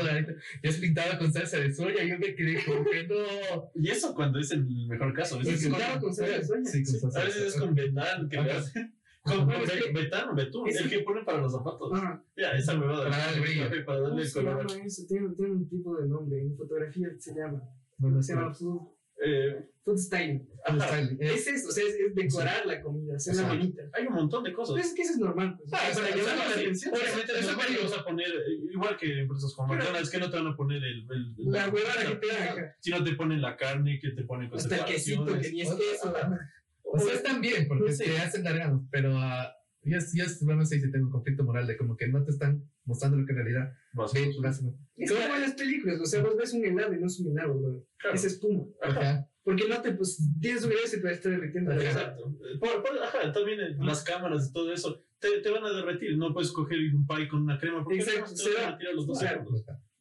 [0.62, 2.04] Y es pintado con salsa de soya.
[2.04, 3.14] Y yo me quedé como que no.
[3.74, 5.38] Y eso cuando es el mejor caso.
[5.38, 6.64] A Es que con- con salsa de soya.
[6.66, 8.92] Sí, con salsa a veces es con betán que hacen.
[9.26, 11.90] Con, Bueno, es be- que- betán o betún, es- el que ponen para los zapatos.
[11.94, 12.24] Ajá.
[12.36, 13.10] Ya, esa huevada.
[13.10, 13.68] Para darle brillo.
[13.84, 14.66] Para ¿Cómo darle color.
[14.68, 14.88] Tiene,
[15.34, 16.40] tiene un tipo de nombre.
[16.42, 17.60] En fotografía se llama.
[17.98, 18.54] No me Se llama
[19.16, 20.48] food, Eh, food styling.
[20.66, 20.88] El ajá.
[20.88, 23.82] style, es- Es eso, o sea, es, es decorar la comida, hacerla bonita.
[23.92, 24.74] Hay un montón de cosas.
[24.74, 25.56] Pero es que eso es normal.
[25.58, 26.60] Pues, Ah, para o sea, llamar la sí.
[26.60, 26.94] atención.
[26.94, 27.80] Obviamente Eso digo.
[27.82, 30.82] vamos a poner, eh, igual que empresas como McDonald's, que no te van a poner
[30.82, 32.76] el, el- La huevada que te haga.
[32.80, 35.60] Si no te ponen la carne, que te ponen con Hasta el quesito que ni
[35.62, 36.14] es queso.
[36.88, 38.04] O sea, están bien porque Sí.
[38.04, 39.55] te hacen dar ganas, pero ah,
[39.91, 42.30] yo, yo bueno, no sé si tengo un conflicto moral de como que no te
[42.30, 44.12] están mostrando lo que en realidad Vas-
[44.45, 44.74] hacen.
[44.97, 47.32] Es como en las películas, o sea, vos ves un helado y no es un
[47.32, 47.87] helado, bro.
[47.99, 48.14] Claro.
[48.16, 48.64] Es espuma.
[48.82, 49.01] Ajá.
[49.01, 49.30] Ajá.
[49.43, 51.70] Porque no te, pues, tienes un helado y te va a estar derritiendo.
[51.72, 51.82] Ajá.
[51.82, 52.34] Exacto.
[52.61, 56.16] Por, por- ajá, también eh, las cámaras y todo eso te, te van a derretir.
[56.18, 59.07] No puedes coger un pie con una crema porque Exacto, te van a a los
[59.07, 59.45] dos Claro.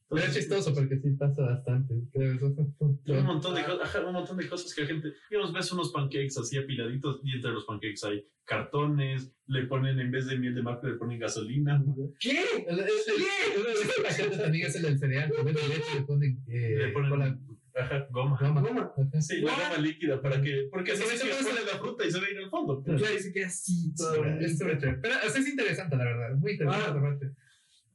[0.07, 1.95] Pero es chistoso porque sí pasa bastante.
[2.13, 2.33] Creo
[3.19, 5.91] un montón, de cosas, ajá, un montón de cosas que la gente, digamos, ves unos
[5.91, 10.53] pancakes así apiladitos y entre los pancakes hay cartones, le ponen en vez de miel
[10.53, 11.83] de maple le ponen gasolina,
[12.19, 12.39] ¿Qué?
[12.67, 17.09] El- La gente también es el cereal, que ves leche le ponen, eh, le ponen
[17.09, 17.39] cola-
[17.75, 18.37] ajá, goma.
[18.39, 18.61] goma.
[18.61, 19.21] Goma.
[19.21, 22.11] Sí, la goma líquida para que, porque Sí, así sí, se pone la fruta y
[22.11, 22.83] se ve en el fondo.
[22.83, 22.99] Claro.
[22.99, 24.13] Claro, dice que así, todo.
[24.13, 24.99] Sí, es súper chévere.
[25.01, 26.35] Pero o sea, es interesante, la verdad.
[26.37, 27.29] Muy interesante Ah.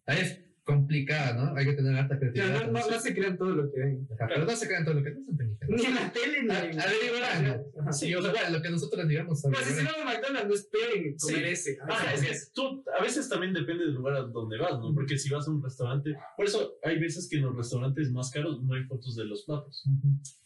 [0.06, 1.56] Ahí es complicada, ¿no?
[1.56, 2.46] Hay que tener harta creatividad.
[2.54, 4.08] Claro, no, no, no se crean todo lo que ven.
[4.12, 5.68] Ajá, Pero no se crean todo lo que no inteligentes.
[5.68, 6.80] Ni en la tele, ni A- en...
[6.80, 7.62] averiguarán.
[7.80, 7.92] Ajá.
[7.92, 9.44] Sí, o sea, lo que nosotros digamos.
[9.44, 11.70] No, si se van a McDonald's, no esperen comer Sí.
[11.70, 11.78] ese.
[11.88, 14.94] Ajá, es que tú, a veces también depende del lugar a donde vas, ¿no?
[14.94, 18.30] Porque si vas a un restaurante, por eso hay veces que en los restaurantes más
[18.30, 19.84] caros no hay fotos de los platos.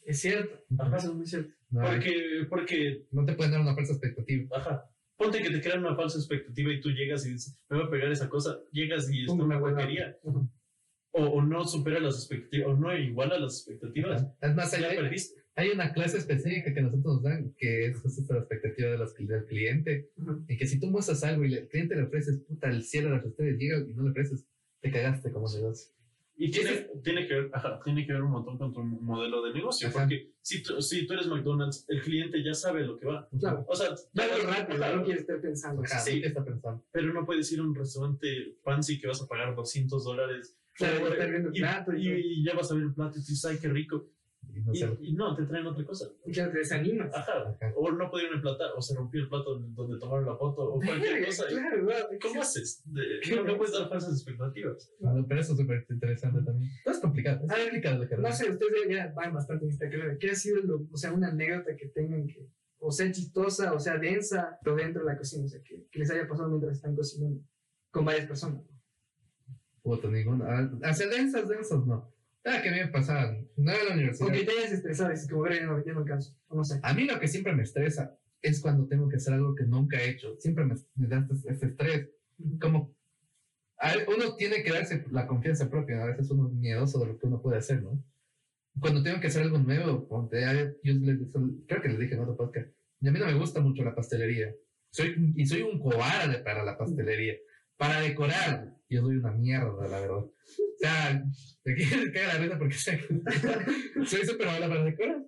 [0.04, 0.58] Es cierto.
[0.78, 0.96] Ajá.
[0.96, 1.52] Es muy cierto.
[1.70, 4.56] No, hay- Porque, porque, no te pueden dar una falsa expectativa.
[4.58, 4.84] ajá,
[5.16, 7.90] ponte que te crean una falsa expectativa y tú llegas y dices, me voy a
[7.90, 9.56] pegar esa cosa, llegas y Pum, una
[10.24, 10.48] Ajá.
[11.12, 14.88] o, o no supera las expectativas, o no iguala las expectativas, Es más, hay, ya
[14.90, 15.40] hay- perdiste.
[15.54, 19.14] hay una clase específica que nosotros nos dan, que es justo la expectativa de los,
[19.16, 20.10] del cliente.
[20.20, 20.38] Ajá.
[20.48, 23.16] Y que si tú muestras algo y el cliente le ofreces, puta, el cielo de
[23.16, 24.44] las estrellas llega y no le ofreces,
[24.80, 25.94] te cagaste como negocio.
[26.37, 29.53] Y tiene, tiene, que ver, ajá, tiene que ver un montón con tu modelo de
[29.55, 30.01] negocio, Ajá.
[30.01, 33.28] porque si tú, si tú eres McDonald's, el cliente ya sabe lo que va.
[33.39, 33.64] Claro.
[33.68, 35.82] O sea, ya- rápido, ajá, no quieres estar pensando.
[35.87, 36.20] Sí.
[36.20, 36.85] ¿qué está pensando?
[36.91, 40.57] pero no puedes ir a un restaurante fancy que vas a pagar 200 dólares.
[40.72, 41.07] Claro,
[41.53, 43.68] y, plato y y- y ya vas a ver el plato y dices, ay, qué
[43.68, 44.09] rico.
[44.53, 44.99] Y no Y, sé.
[45.01, 46.07] y no, te traen otra cosa.
[46.32, 47.14] Claro, te desanimas.
[47.14, 47.32] Ajá.
[47.49, 47.72] Ajá.
[47.76, 51.24] O no pudieron emplatar, o se rompió el plato donde tomaron la foto, o cualquier
[51.26, 51.45] cosa.
[51.49, 51.86] Claro.
[52.22, 52.82] ¿Cómo haces?
[52.86, 54.90] De- no, no puedes dar falsas expectativas.
[55.01, 56.70] No, pero eso es súper interesante también.
[56.84, 57.45] No es complicado.
[57.45, 58.28] Es A ver, complicado la carrera.
[58.28, 60.16] No sé, ustedes ya van bastante en esta carrera.
[60.18, 63.80] ¿Qué ha sido, lo, o sea, una anécdota que tengan que, o sea, chistosa, o
[63.80, 66.76] sea, densa, pero dentro de la cocina, o sea, que, que les haya pasado mientras
[66.76, 67.40] están cocinando
[67.90, 68.62] con varias personas?
[69.82, 70.45] Puta, ninguno.
[70.47, 72.13] Ah, Hacia densas, densas, no.
[72.45, 73.49] Ah, que a mí me pasaban.
[73.57, 74.28] No era la universidad.
[74.28, 76.78] O que te hayas estresado dices, como, "Verga, ya no, ya no alcanzo, no sé.
[76.82, 79.99] A mí lo que siempre me estresa es cuando tengo que hacer algo que nunca
[79.99, 80.36] he hecho.
[80.38, 82.11] Siempre me, me da este, este estrés.
[82.61, 82.95] Como
[83.78, 86.03] a ver, uno tiene que darse la confianza propia.
[86.03, 88.03] A veces uno es miedoso de lo que uno puede hacer, ¿no?
[88.80, 90.40] Cuando tengo que hacer algo nuevo, ponte,
[90.82, 91.18] yo les,
[91.66, 92.68] creo que les dije en otro podcast,
[93.01, 94.55] y a mí no me gusta mucho la pastelería.
[94.90, 97.34] Soy, y soy un cobarde para la pastelería.
[97.76, 100.24] Para decorar, yo soy una mierda, la verdad.
[100.74, 101.24] O sea,
[101.64, 101.74] me
[102.12, 102.74] caer la risa porque
[103.94, 105.24] que soy súper mala para decorar.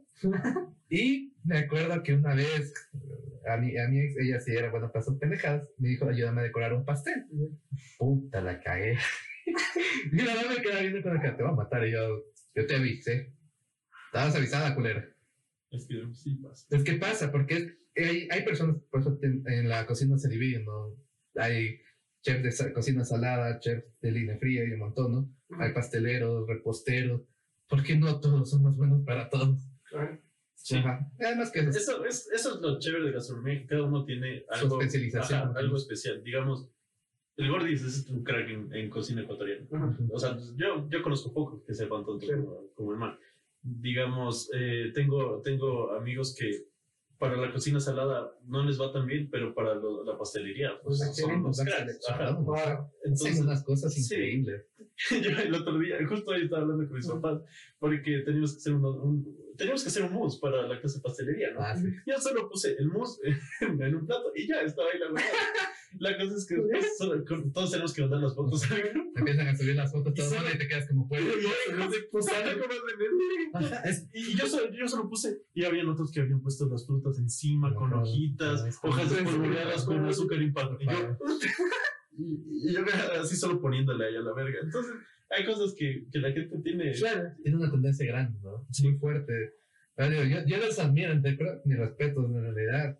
[0.89, 2.73] Y me acuerdo que una vez,
[3.49, 6.41] a mi, a mi ex, ella sí era buena para esas pendejadas, me dijo, ayúdame
[6.41, 7.27] a decorar un pastel.
[7.99, 8.99] Puta, la cagué.
[10.13, 11.87] y la mamá me queda viendo con la cara, te va a matar.
[11.87, 12.25] Y yo,
[12.55, 13.33] yo te avisé.
[14.07, 15.07] Estabas avisada, culera.
[15.71, 16.67] Es que sí pasa.
[16.71, 20.97] Es que pasa, porque hay, hay personas, por eso en la cocina se dividen, ¿no?
[21.37, 21.81] Hay
[22.23, 25.36] chef de cocina salada, chef de línea fría y un montón, ¿no?
[25.59, 27.23] Hay pasteleros, reposteros.
[27.69, 29.59] ¿Por qué no todos somos buenos para todos?
[30.55, 30.77] Sí.
[30.79, 31.09] Ajá.
[31.21, 34.45] Además que es, Eso es, eso es lo chévere de gastronomía, que cada uno tiene
[34.51, 35.41] algo, especialización.
[35.51, 36.23] ajá, algo especial.
[36.25, 36.69] Digamos,
[37.37, 39.67] el Gordis es un crack en, en cocina ecuatoriana.
[39.73, 39.97] Ajá.
[40.11, 42.45] O sea, yo, yo conozco pocos que sepan tanto Claro.
[42.45, 43.19] como, como el man.
[43.63, 46.67] Digamos, eh, tengo, tengo amigos que
[47.19, 50.99] para la cocina salada no les va tan bien, pero para lo- la pastelería pues,
[50.99, 52.37] Pues, son excelente, cracks.
[52.45, 52.91] Wow.
[53.05, 54.03] Entonces, unas cosas sí.
[54.03, 54.67] increíbles.
[55.11, 57.41] yo el otro día, justo ahí estaba hablando con mis papás,
[57.79, 61.03] porque teníamos que hacer uno- un, teníamos que hacer un mousse para la clase de
[61.03, 61.61] pastelería, ¿no?
[61.61, 61.87] Ah, sí.
[62.07, 63.21] Yo solo puse el mousse
[63.61, 65.23] en, en un plato y ya estaba ahí la verdad.
[65.99, 66.57] La cosa es que
[66.99, 69.11] solo- con- todos tenemos que mandar las fotos grupo.
[69.17, 71.27] Empiezan a subir las fotos Y todas solo- mal y te quedas como puedes.
[72.11, 75.65] Pues, ¿sabe cómo es de Ajá, es- Y y yo solo, yo solo puse, y
[75.65, 80.43] habían otros que habían puesto las frutas encima con hojitas, es hojas espolvoreadas con azúcar
[80.43, 80.77] impacto.
[80.81, 81.17] Y yo,
[82.19, 82.81] y, y yo
[83.21, 84.59] así solo poniéndole ahí a la verga.
[84.63, 84.93] Entonces,
[85.31, 86.93] hay cosas que, que la gente tiene.
[86.93, 87.31] Claro.
[87.43, 88.67] tiene una tendencia grande, ¿no?
[88.83, 89.33] Muy fuerte.
[89.99, 92.99] Yo, yo los admiro, de- pero mi respeto en realidad,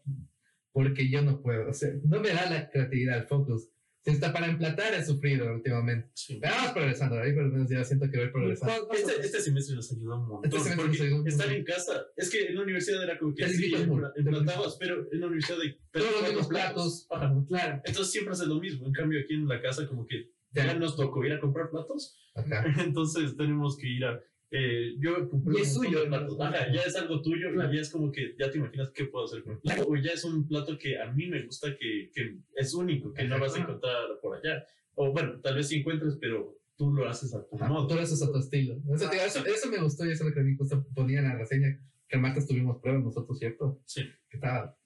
[0.77, 3.71] porque yo no puedo, o sea, no me da la creatividad, el focus.
[4.05, 6.11] Si está para emplatar he sufrido últimamente.
[6.13, 6.39] Sí.
[6.41, 8.93] Pero vamos progresando, ahí por lo menos ya siento que voy progresando.
[8.93, 10.61] Este, este semestre nos ayudó un montón.
[10.61, 13.45] Este porque ayudó un estar en casa, es que en la universidad era como que
[13.45, 16.47] Te sí, limitas mucho, empla- te emplatabas, pero en la universidad hay Todos los mismos
[16.49, 17.07] platos.
[17.11, 17.45] Ajá.
[17.49, 17.83] Claro.
[17.87, 18.87] Entonces siempre haces lo mismo.
[18.87, 20.67] En cambio, aquí en la casa, como que Ya.
[20.67, 22.19] ya nos tocó ir a comprar platos.
[22.35, 22.65] Ajá.
[22.87, 24.21] Entonces tenemos que ir a.
[24.51, 26.09] Eh, yo Y es suyo.
[26.09, 26.43] ¿no?
[26.43, 27.73] Ajá, ya es algo tuyo Claro.
[27.73, 29.87] ya es como que ya te imaginas qué puedo hacer con el plato.
[29.89, 33.25] O ya es un plato que a mí me gusta, que, que es único, que
[33.25, 33.65] no vas a Ajá.
[33.65, 34.65] encontrar por allá.
[34.95, 37.87] O bueno, tal vez sí encuentres, pero tú lo haces a tu Ajá, modo.
[37.89, 38.77] Todo eso es a tu estilo.
[38.95, 41.19] Eso, te- eso, eso me gustó y eso es lo que a mí justo ponía
[41.19, 41.81] en la reseña.
[42.09, 43.81] Que el martes tuvimos prueba nosotros, ¿cierto?
[43.85, 44.03] Sí.
[44.31, 44.77] Que estaba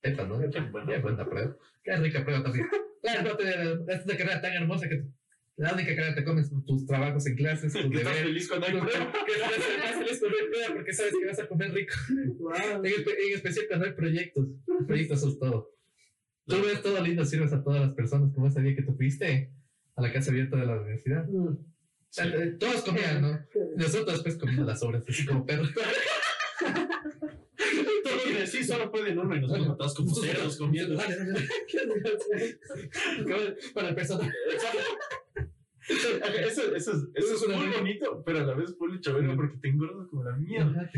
[0.00, 0.38] pepa, ¿no?
[0.48, 1.56] Qué buena buena prueba.
[1.82, 2.66] Qué rica prueba también.
[3.00, 3.44] Claro, no te,
[3.92, 5.04] es una carrera tan hermosa que
[5.58, 8.22] la única carrera te comes tus trabajos en clases, tus Que estás deberes.
[8.22, 9.12] feliz cuando hay tus- prueba.
[9.26, 11.94] que estás feliz cuando hay prueba porque sabes que vas a comer rico.
[12.38, 12.52] Wow.
[12.54, 14.46] En, espe- en especial cuando hay proyectos.
[14.86, 15.74] Proyectos es todo.
[16.46, 19.50] Tú ves todo lindo, sirves a todas las personas, como ese día que tú fuiste
[19.96, 21.26] a la casa abierta de la universidad.
[21.26, 21.58] Mm.
[22.10, 22.22] Sí.
[22.58, 23.38] Todos comían, ¿no?
[23.76, 25.70] Nosotros después comiendo las obras, así como perros.
[28.40, 30.96] Y sí, solo pueden uno y nos vamos atrás como cerdos comiendo.
[33.74, 34.32] Para el personal.
[35.88, 36.08] Eso,
[36.74, 39.56] eso, es, eso es Eso es muy bonito, pero a la vez muy chévere porque
[39.58, 40.90] te engordas como la mierda.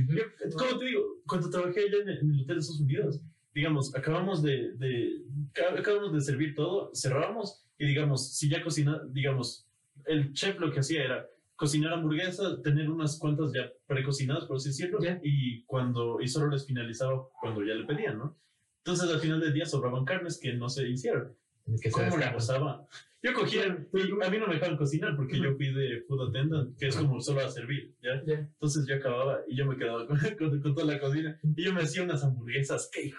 [0.57, 3.20] Como te digo, cuando trabajé allá en, el hotel de Estados Unidos,
[3.55, 5.22] digamos, acabamos de, de,
[5.53, 9.66] ca- acabamos de servir todo, cerramos y digamos, si ya cocina, digamos,
[10.07, 11.26] el chef lo que hacía era
[11.57, 16.66] cocinar hamburguesas, tener unas cuantas ya precocinadas, por así decirlo, y cuando y solo les
[16.66, 18.36] finalizaba cuando ya le pedían, ¿no?
[18.78, 21.36] Entonces al final del día sobraban carnes que no se hicieron.
[21.82, 22.34] Que ¿Cómo la escapo.
[22.34, 22.86] gozaba?
[23.22, 26.74] Yo cogía, y a mí no me dejaban cocinar porque yo fui de food attendant,
[26.78, 28.22] que es como solo a servir, ¿ya?
[28.24, 28.38] Ya.
[28.38, 31.74] Entonces yo acababa y yo me quedaba con, con- con toda la cocina y yo
[31.74, 33.12] me hacía unas hamburguesas que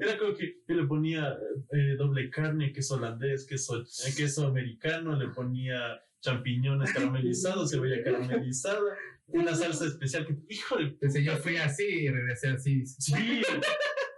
[0.00, 1.38] era como que yo le ponía
[1.72, 8.80] eh, doble carne, queso holandés, queso, eh, queso americano, le ponía champiñones caramelizados, cebolla caramelizada,
[9.28, 12.84] una salsa especial que, hijo de Entonces yo fui así y regresé así.
[12.84, 13.42] Sí.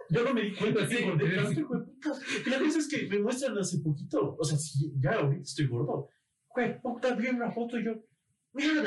[0.09, 1.03] Yo no me di cuenta Sí, que
[2.49, 6.09] la cosa es que me muestran hace poquito, o sea, si ya ahorita estoy gordo.
[6.49, 7.93] Güey, puta, vi una foto y yo,
[8.53, 8.83] mierda,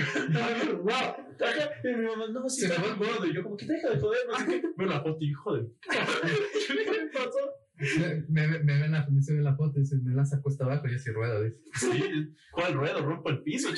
[0.82, 1.26] wow.
[1.84, 3.26] Y mi mamá, no, si Se me muy gordo.
[3.26, 4.68] Y yo, como que deja de joder, no sé qué.
[4.76, 5.68] Veo la foto y hijo de.
[5.82, 7.38] ¿Qué me pasó?
[8.28, 10.86] Me, me, me ven la, dice, ven la foto y dice, me lanza cuesta abajo
[10.86, 11.42] y yo sí ruedo.
[11.42, 11.58] Dice.
[11.74, 13.04] Sí, ¿cuál ruedo?
[13.04, 13.68] Rompo el piso.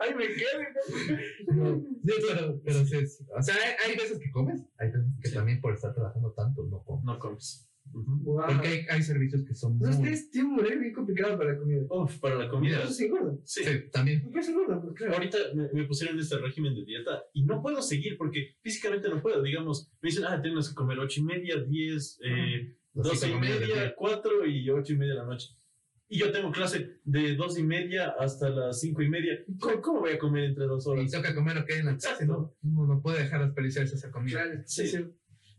[0.00, 1.54] Ay, me quedé.
[1.54, 3.24] No, sí, pero, pero sí, sí.
[3.36, 5.34] O sea, hay, hay veces que comes, hay veces que Sí.
[5.34, 7.04] también por estar trabajando tanto no comes.
[7.04, 7.70] No comes.
[7.92, 8.18] Ujú.
[8.24, 8.44] Wow.
[8.48, 10.08] Porque hay, hay servicios que son No, muy...
[10.08, 11.82] un horario bien complicado para la comida.
[11.90, 12.82] Uf, para la comida.
[12.82, 13.40] Eso sí, gordo.
[13.44, 13.64] Sí.
[13.64, 14.28] Sí, también.
[14.30, 14.50] Pues
[14.94, 15.14] claro.
[15.14, 19.20] Ahorita me, me pusieron este régimen de dieta y no puedo seguir porque físicamente no
[19.22, 19.42] puedo.
[19.42, 23.38] Digamos, me dicen, ah, tienes que comer ocho y media, diez, eh, Las doce cinco
[23.38, 25.48] y media, cuatro y ocho y media de la noche.
[26.10, 29.44] Y yo tengo clase de dos y media hasta las cinco y media.
[29.60, 31.10] ¿Cómo, cómo voy a comer entre dos Y horas?
[31.10, 32.56] toca comer lo que hay en la casa, ¿no?
[32.62, 34.42] Uno no puede dejar desperdiciarse esa comida.
[34.42, 34.86] Claro, Sí.
[34.86, 35.04] sí, sí.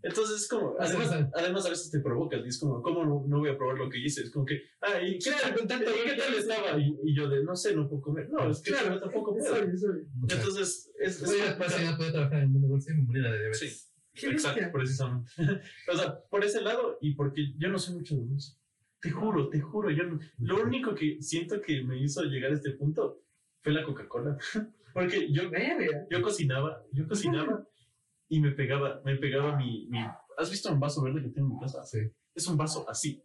[0.02, 3.40] Entonces es como, además, además a veces te provocas y es como, ¿cómo no, no
[3.40, 4.22] voy a probar lo que hice?
[4.22, 6.80] Es como que, ah, ¿y qué tal, con tanto ¿y qué tal estaba?
[6.80, 8.30] Y, y yo de, no sé, no puedo comer.
[8.30, 9.54] No, es que Claro, yo tampoco puedo.
[9.54, 9.66] O sea,
[10.38, 11.58] Entonces, es, es Voy a, complicado.
[11.58, 13.86] pues, ya poder trabajar en el mundo y me morir de diabetes.
[14.14, 14.28] Sí.
[14.28, 15.32] Exacto, precisamente.
[15.94, 18.54] o sea, por ese lado y porque yo no soy mucho de dulce.
[19.02, 22.56] Te juro, te juro, yo no- lo único que siento que me hizo llegar a
[22.56, 23.22] este punto
[23.62, 24.38] fue la Coca-Cola.
[24.94, 25.44] porque yo,
[26.10, 27.66] yo cocinaba, yo cocinaba
[28.30, 30.00] y me pegaba, me pegaba mi, mi...
[30.38, 31.84] ¿Has visto un vaso verde que tengo en mi casa?
[31.84, 32.00] Sí.
[32.34, 33.22] Es un vaso así.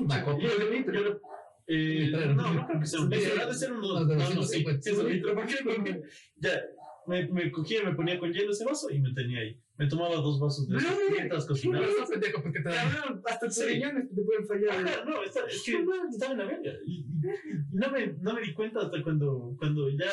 [0.00, 1.20] Una Yo- yo- yo-
[1.66, 4.20] eh, no, no creo que sea un litro, ha de ser un no, no, no,
[4.42, 4.82] sí, 250.
[4.82, 5.34] sí, es un litro.
[5.34, 5.54] ¿Por qué?
[5.64, 6.02] Porque
[6.36, 6.60] ya
[7.06, 9.60] me, me cogía, me ponía con hielo ese vaso y me tenía ahí.
[9.76, 11.86] Me tomaba dos vasos de esos mientras No, cocinaba.
[11.86, 14.70] no, pendejo, porque te Cabrón, hasta tus riñones te pueden fallar.
[14.86, 16.72] Ajá, no, está- es que estaba en la verga.
[16.86, 20.06] Y, y- y no, me, no me di cuenta hasta cuando, cuando ya.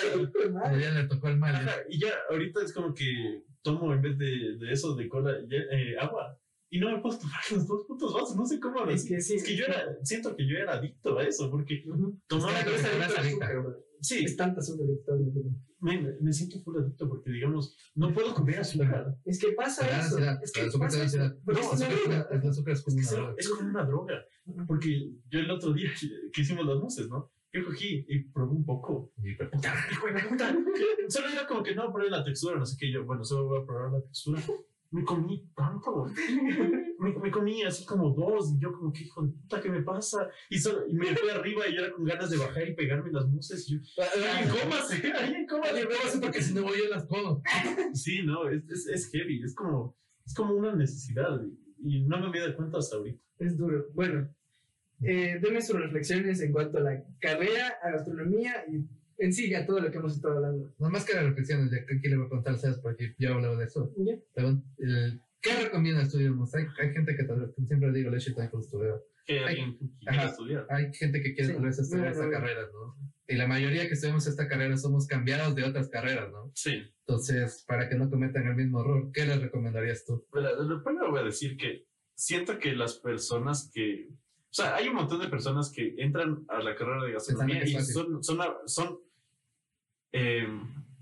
[0.52, 1.56] cuando ya le tocó el mal.
[1.56, 5.38] Ajá, y ya ahorita es como que tomo en vez de, de eso de cola
[5.48, 6.38] ya, eh, agua.
[6.74, 8.36] Y no me puedo tomar los dos putos vasos.
[8.36, 9.36] No sé cómo Es que sí.
[9.36, 11.84] Es que yo era, siento que yo era adicto a eso, porque
[12.28, 12.60] tomaba.
[12.60, 12.82] Es que es
[13.14, 13.76] te adicto bro.
[14.02, 15.71] Sí, Es tanta azúcar que.
[15.82, 19.16] Me, me siento full adicto porque, digamos, no puedo comer azúcar.
[19.26, 20.16] Es que pasa da eso.
[20.18, 20.40] ansiedad.
[20.44, 21.18] Es que te pasa eso.
[21.24, 22.28] El es azúcar-.
[22.32, 23.36] El azúcar es como Es, una que droga.
[23.38, 24.26] es como una droga.
[24.68, 25.90] Porque yo el otro día
[26.32, 27.32] que hicimos las luces, ¿no?
[27.54, 29.12] Yo cogí y probé un poco.
[29.22, 29.52] Y- pero-
[29.92, 30.56] Hijo de la puta.
[31.10, 32.92] Solo era como que no, probé la textura, no sé qué.
[32.92, 34.42] Yo, bueno, solo voy a probar la textura.
[34.92, 36.06] Me comí tanto.
[37.00, 38.54] Me, me comí así como dos.
[38.54, 40.30] Y yo, como que hijo de puta, ¿qué me pasa?
[40.50, 43.12] Y, solo, y me fui arriba y yo era con ganas de bajar y pegarme
[43.12, 43.68] las muses.
[43.68, 45.12] Y yo, ¡ay, cómase!
[45.18, 45.74] ¡ay, cómase!
[45.74, 46.22] Oye, ¿cómo haces?
[46.22, 47.42] Porque si no voy yo las como.
[47.94, 49.42] Sí, no, es, es, es heavy.
[49.42, 51.42] Es como, es como una necesidad.
[51.44, 53.24] Y, y no me había dado cuenta hasta ahorita.
[53.40, 53.88] Es duro.
[53.96, 54.30] Bueno,
[55.04, 58.86] eh, deme sus reflexiones en cuanto a la carrera, a gastronomía y
[59.22, 60.74] en sí a todo lo que hemos estado hablando.
[60.80, 62.80] No más que las reflexiones, ya que aquí le voy a contar, ¿sabes?
[62.80, 63.94] Porque yo hablaba de eso.
[63.98, 64.16] ¿Ya?
[64.34, 66.34] Pero, el- ¿Qué recomienda estudiar?
[66.54, 69.02] Hay, hay gente que tal vez, siempre digo, leche también con estudiar.
[69.26, 70.12] Que Ay, alguien que ajá.
[70.12, 70.68] quiera estudiar.
[70.70, 72.40] Hay gente que quiere Sí, tal vez estudiar bueno, esta bueno.
[72.40, 72.96] carrera, ¿no?
[73.28, 76.52] Y la mayoría que estudiamos esta carrera somos cambiados de otras carreras, ¿no?
[76.54, 76.84] Sí.
[77.08, 80.26] Entonces, para que no cometan el mismo error, ¿qué les recomendarías tú?
[80.34, 84.10] Lo primero voy a decir que siento que las personas que.
[84.12, 87.72] O sea, hay un montón de personas que entran a la carrera de gastronomía y
[87.82, 88.22] son.
[88.24, 89.00] son, son
[90.12, 90.48] eh,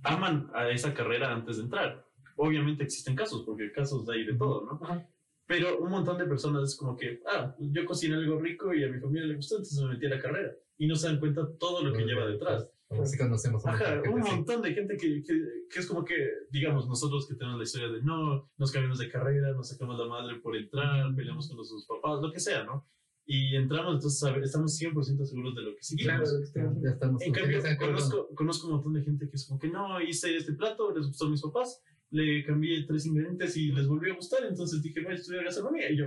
[0.03, 2.05] aman a esa carrera antes de entrar.
[2.36, 4.80] Obviamente existen casos, porque casos hay de todo, ¿no?
[4.84, 5.07] Ajá.
[5.45, 8.88] Pero un montón de personas es como que, ah, yo cocino algo rico y a
[8.88, 10.53] mi familia le gustó, entonces me metí a la carrera.
[10.78, 12.70] Y no se dan cuenta todo lo que lleva detrás.
[12.89, 16.16] Así conocemos a Ajá, gente un montón de gente que, que, que es como que,
[16.51, 20.05] digamos, nosotros que tenemos la historia de no, nos cambiamos de carrera, nos sacamos la
[20.05, 22.88] madre por entrar, peleamos con nuestros papás, lo que sea, ¿no?
[23.32, 26.89] Y entramos, entonces a ver, estamos 100% seguros de lo que Claro, que estoy Ya
[26.89, 27.21] estamos.
[27.21, 30.53] En cambio, conozco, conozco un montón de gente que es como que no, hice este
[30.53, 34.43] plato, les gustó a mis papás, le cambié tres ingredientes y les volvió a gustar,
[34.49, 35.91] entonces dije, voy a estudiar gastronomía.
[35.91, 36.05] Y yo,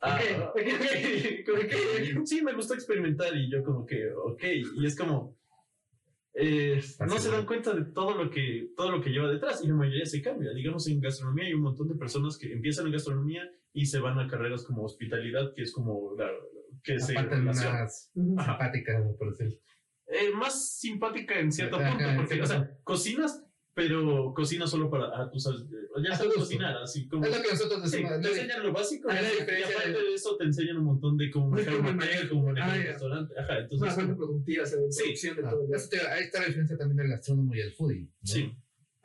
[0.00, 0.20] ah,
[0.50, 4.44] Ok, ok, ok, como que, sí, me gustó experimentar y yo como que, ok,
[4.76, 5.36] y es como,
[6.34, 9.66] eh, no se dan cuenta de todo lo que todo lo que lleva detrás y
[9.66, 10.52] la mayoría se cambia.
[10.52, 14.18] Digamos, en gastronomía hay un montón de personas que empiezan en gastronomía y se van
[14.18, 16.28] a carreras como hospitalidad, que es como la
[16.82, 18.34] que se Ujú.
[18.38, 18.52] Ajá.
[18.52, 19.56] simpática, por decirlo.
[20.06, 23.44] Eh, más simpática en cierto Ajá, punto, porque, cierto o sea, cocinas,
[23.74, 27.24] pero cocinas solo para, ah, tú sabes, eh, ya A sabes cocinar, así como...
[27.26, 28.20] Es lo que nosotros Sí, decimos.
[28.22, 31.16] te enseñan lo básico, la y diferencia aparte de- de eso te enseñan un montón
[31.16, 32.28] de cómo manejar cómo un hotel, manejar.
[32.28, 33.94] cómo manejar Ah, un restaurante, ajá, Una entonces...
[33.94, 35.02] fuente productiva, o sea, de Sí.
[35.02, 35.66] producción de Ah, todo.
[36.12, 38.00] ahí está la diferencia también del gastrónomo y el foodie.
[38.02, 38.10] ¿no?
[38.22, 38.56] Sí,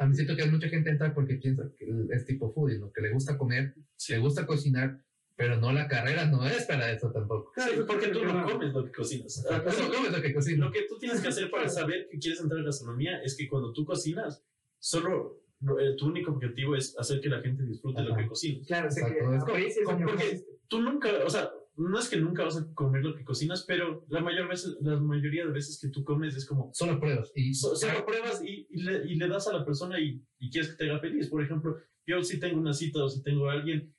[0.06, 2.92] Mí siento que mucha gente entra porque piensa que es tipo foodie, ¿no?
[2.92, 4.14] Que le gusta comer, sí.
[4.14, 5.00] le gusta cocinar,
[5.36, 7.52] pero no la carrera no es para eso tampoco.
[7.58, 9.44] Sí, porque tú no comes lo que cocinas.
[9.48, 10.60] Tú no comes lo que cocinas.
[10.60, 13.48] Lo que tú tienes que hacer para saber que quieres entrar en gastronomía es que
[13.48, 14.44] cuando tú cocinas,
[14.80, 18.22] solo lo- eh, tu único objetivo es hacer que la gente disfrute lo Ajá.
[18.22, 18.68] que cocinas.
[18.68, 20.44] Claro, o sea que Exacto, es como- lo porque-.
[20.68, 24.06] Tú nunca, o sea, no es que nunca vas a comer lo que cocinas, pero
[24.10, 27.32] la mayor veces, la mayoría de veces que tú comes es como Solo pruebas.
[27.36, 30.50] Y so- solo pruebas y, y le, y le das a la persona y, y
[30.52, 31.30] quieres que te haga feliz.
[31.30, 33.94] Por ejemplo, yo si tengo una cita o si tengo a alguien,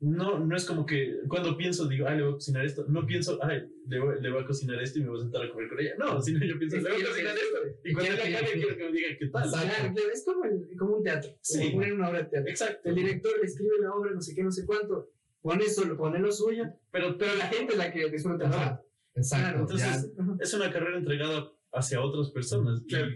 [0.00, 3.04] no, no es como que cuando pienso, digo, ay, le voy a cocinar esto, no
[3.04, 5.50] pienso, ay, le voy, le voy a cocinar esto y me voy a sentar a
[5.50, 5.94] comer con ella.
[5.98, 7.58] No, sino yo pienso, le voy a que- cocinar esto.
[7.84, 9.50] Y cuando ella acabe, quiero que me diga qué tal.
[9.50, 11.58] Claro, es como, el- como un teatro, Sí.
[11.58, 12.48] como poner una obra de teatro.
[12.50, 12.88] Exacto.
[12.88, 15.10] El director le escribe la obra, no sé qué, no sé cuánto,
[15.42, 18.48] pone solo, pone lo suyo, Pero, pero la gente es la que disfruta.
[18.48, 18.82] Ajá,
[19.14, 19.44] exacto.
[19.44, 22.82] Claro, entonces- ya, es una carrera entregada hacia otras personas.
[22.82, 23.08] y- Claro.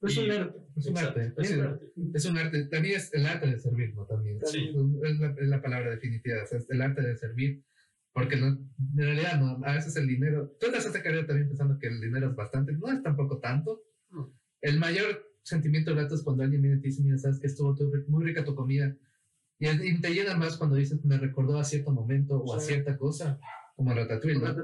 [0.00, 0.58] No es un arte.
[0.76, 1.32] es un arte.
[1.38, 1.86] es Es, un arte.
[2.14, 2.64] es un arte.
[2.66, 4.04] También es el arte de servir, ¿no?
[4.06, 4.38] También.
[4.44, 4.70] Sí.
[5.02, 6.42] Es la, es la palabra definitiva.
[6.42, 7.64] O sea, es el arte de servir.
[8.12, 10.54] Porque no, en realidad no, a veces el dinero.
[10.60, 12.72] Tú entras a esta carrera también pensando que el dinero es bastante.
[12.72, 13.82] No es tampoco tanto.
[14.10, 14.34] No.
[14.60, 17.74] El mayor sentimiento grato es cuando alguien viene y te dice, mira, sabes que estuvo
[17.74, 18.94] tu- muy rica tu comida.
[19.58, 22.96] Y, y te llena más cuando dices, me recordó a cierto momento o a cierta
[22.96, 23.38] cosa.
[23.74, 24.54] Como Ratatouille, ¿no?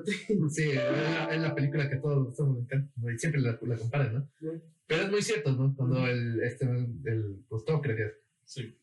[0.51, 3.11] Sí, es la, es la película que todos todos nos encanta, ¿no?
[3.11, 4.31] y siempre la, la comparan, ¿no?
[4.41, 4.47] Sí.
[4.87, 5.75] Pero es muy cierto, ¿no?
[5.77, 8.13] Cuando el, este, el Gusto, creo que es,
[8.45, 8.75] Sí.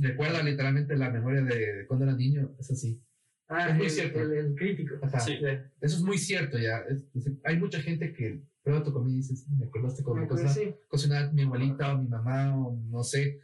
[0.00, 3.00] recuerda literalmente la memoria de, cuando era niño, es así.
[3.48, 4.20] Ah, Es muy el, cierto.
[4.20, 4.94] El, el crítico.
[5.02, 5.20] Ajá.
[5.20, 5.34] Sí.
[5.80, 6.78] Eso es muy cierto ya.
[6.88, 10.24] Es- es- hay mucha gente que prueba tu comida y dices, me acordaste Me cuando
[10.24, 10.80] acuerdo, cocinaba, sí.
[10.88, 13.40] cocinaba mi abuelita o mi mamá o no sé,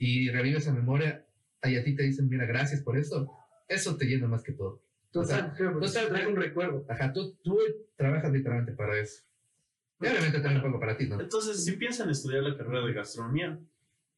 [0.00, 1.26] y revive esa memoria,
[1.62, 3.30] y a ti te dicen, mira, gracias por eso.
[3.68, 4.82] Eso te llena más que todo.
[5.12, 6.86] Total, te trae un recuerdo.
[6.88, 7.58] Ajá, tú, tú
[7.96, 9.22] trabajas literalmente para eso.
[10.00, 11.20] Y obviamente también un poco para ti, ¿no?
[11.20, 13.60] Entonces, si piensan estudiar la carrera de gastronomía,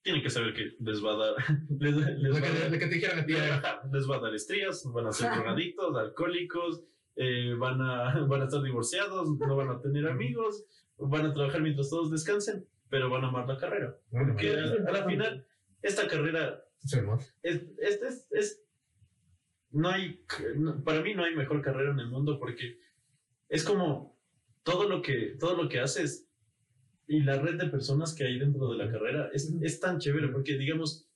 [0.02, 1.34] tienen que saber que les va a dar,
[1.80, 3.60] les, les Lo va a que, dar lo que te dijeron a ti, eh,
[3.92, 6.84] les va a dar estrías, van a ser drogadictos, alcohólicos,
[7.16, 10.64] eh, van, a, van a estar divorciados, no van a tener amigos,
[10.96, 13.96] van a trabajar mientras todos descansen, pero van a amar la carrera.
[14.12, 15.44] bueno, Porque a, a la final,
[15.82, 17.28] esta carrera es hermoso.
[17.42, 18.62] es, es, es- es-
[19.70, 20.20] no hay,
[20.84, 22.78] para mí no hay mejor carrera en el mundo porque
[23.48, 24.18] es como
[24.62, 26.28] todo lo que, todo lo que haces
[27.06, 30.28] y la red de personas que hay dentro de la carrera es, es tan chévere
[30.28, 31.08] porque digamos,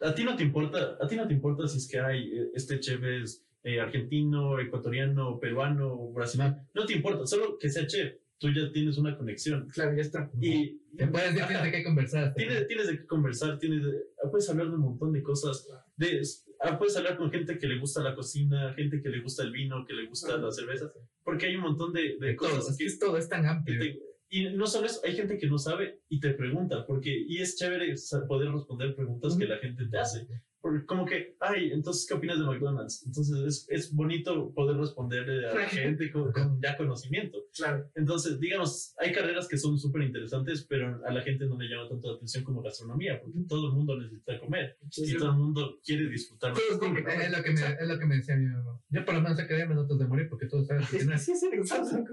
[0.00, 2.50] a ti no te importa, a ti no te importa si es que hay, eh,
[2.54, 8.14] este chef es eh, argentino, ecuatoriano, peruano, brasileño, no te importa, solo que sea chef,
[8.40, 10.30] tú ya tienes una conexión Claro, ya está.
[10.40, 12.34] y Te puedes decir, de qué conversar.
[12.34, 15.68] tienes, tienes de qué conversar, tienes de- puedes hablar de un montón de cosas.
[15.96, 16.20] De,
[16.60, 19.52] ah, puedes hablar con gente que le gusta la cocina, gente que le gusta el
[19.52, 20.90] vino, que le gusta la cerveza,
[21.22, 23.44] porque hay un montón de, de de todo, cosas es que es todo, es tan
[23.46, 23.78] amplio.
[23.78, 24.00] te-
[24.32, 27.56] y no solo eso, hay gente que no sabe y te pregunta, porque y es
[27.56, 27.94] chévere
[28.28, 30.26] poder responder preguntas que la gente te hace.
[30.60, 33.02] Porque como que, ay, entonces, ¿qué opinas de McDonald's?
[33.06, 37.38] Entonces, es, es bonito poder responderle a la gente con, con ya conocimiento.
[37.56, 37.90] Claro.
[37.94, 41.88] Entonces, digamos, hay carreras que son súper interesantes, pero a la gente no le llama
[41.88, 45.78] tanto la atención como gastronomía, porque todo el mundo necesita comer y todo el mundo
[45.84, 46.52] quiere disfrutar.
[46.52, 47.30] Tienen que Es comer.
[47.30, 48.78] lo, que me, es lo que me decía mi mamá.
[48.90, 52.04] Yo por lo menos sacaría minutos de morir porque todos saben que sí, sí, exacto.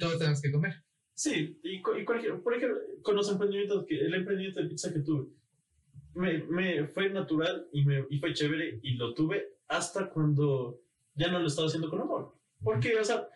[0.00, 0.74] todos tenemos que comer.
[1.14, 5.00] Sí, y, y cualquier, por ejemplo, con los emprendimientos, que, el emprendimiento de pizza que
[5.00, 5.28] tuve,
[6.14, 10.80] me, me fue natural y, me, y fue chévere y lo tuve hasta cuando
[11.14, 12.34] ya no lo estaba haciendo con amor.
[12.62, 13.28] Porque, o sea,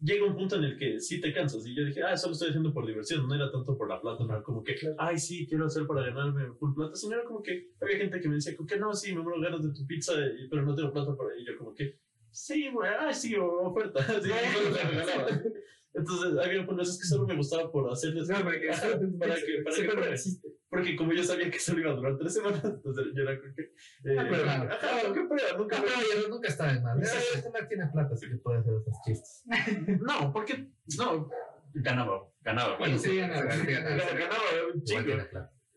[0.00, 1.66] llega un punto en el que sí te cansas.
[1.66, 4.24] Y yo dije, ah, solo estoy haciendo por diversión, no era tanto por la plata,
[4.24, 7.42] no era como que, ay, sí, quiero hacer para ganarme full plata, sino era como
[7.42, 9.86] que había gente que me decía, como que no, sí, me muero ganas de tu
[9.86, 10.12] pizza,
[10.50, 11.56] pero no tengo plata para ello.
[11.56, 11.98] Como que,
[12.30, 14.00] sí, güey, ah, sí, oferta.
[14.22, 14.30] Sí.
[15.94, 18.28] Entonces, había veces que solo me gustaba por hacerles.
[18.28, 18.66] No, para que
[19.18, 20.16] para que, para que lo que.
[20.68, 23.54] Porque como yo sabía que solo iba a durar tres semanas, entonces yo era como
[23.54, 23.62] que.
[23.62, 25.84] Eh, Ah, pero- ajá, nunca prueba, nunca No,
[26.14, 26.98] pero nunca está de mal.
[26.98, 27.50] Exacto.
[27.52, 29.44] Man tiene plata, así que puede hacer esos chistes.
[30.00, 30.68] No, porque.
[30.98, 31.30] No,
[31.74, 32.76] ganaba, ganaba.
[32.76, 33.44] Bueno, sí, ganaba,
[34.74, 34.82] un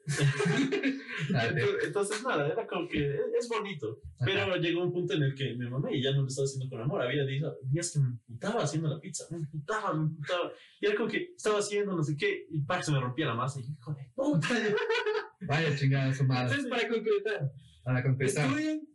[1.86, 4.00] Entonces, nada, era como que es- bonito.
[4.24, 6.70] Pero llegó un punto en el que me mamé y ya no lo estaba haciendo
[6.70, 7.02] con amor.
[7.02, 10.52] Había días, que me emputaba haciendo la pizza, me emputaba, me emputaba.
[10.82, 12.84] Y era como que estaba haciendo no sé qué y ¡pac!
[12.84, 13.60] se me rompía la masa.
[13.60, 14.48] Y yo, hijo de puta.
[15.42, 16.56] Vaya chingada su madre.
[16.56, 17.52] Entonces, para concretar,
[17.84, 18.88] Para compensar estudien.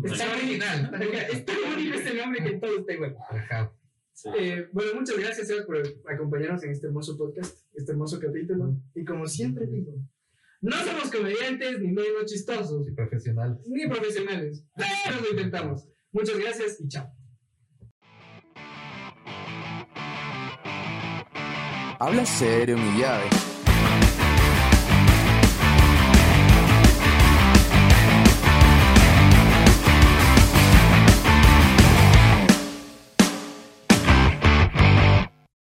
[0.04, 0.90] Está original.
[1.32, 3.16] Está bonito este nombre que en todo está igual.
[3.30, 3.72] Ajá.
[4.16, 4.30] Sí.
[4.38, 5.76] Eh, bueno, muchas gracias Sebas, por
[6.10, 8.74] acompañarnos en este hermoso podcast, este hermoso capítulo.
[8.94, 9.92] Y como siempre digo,
[10.62, 13.60] no somos comediantes, ni medio chistosos, Y profesional.
[13.66, 15.86] ni profesionales, pero lo intentamos.
[16.12, 17.12] Muchas gracias y chao.
[21.98, 23.24] Habla serio, mi llave.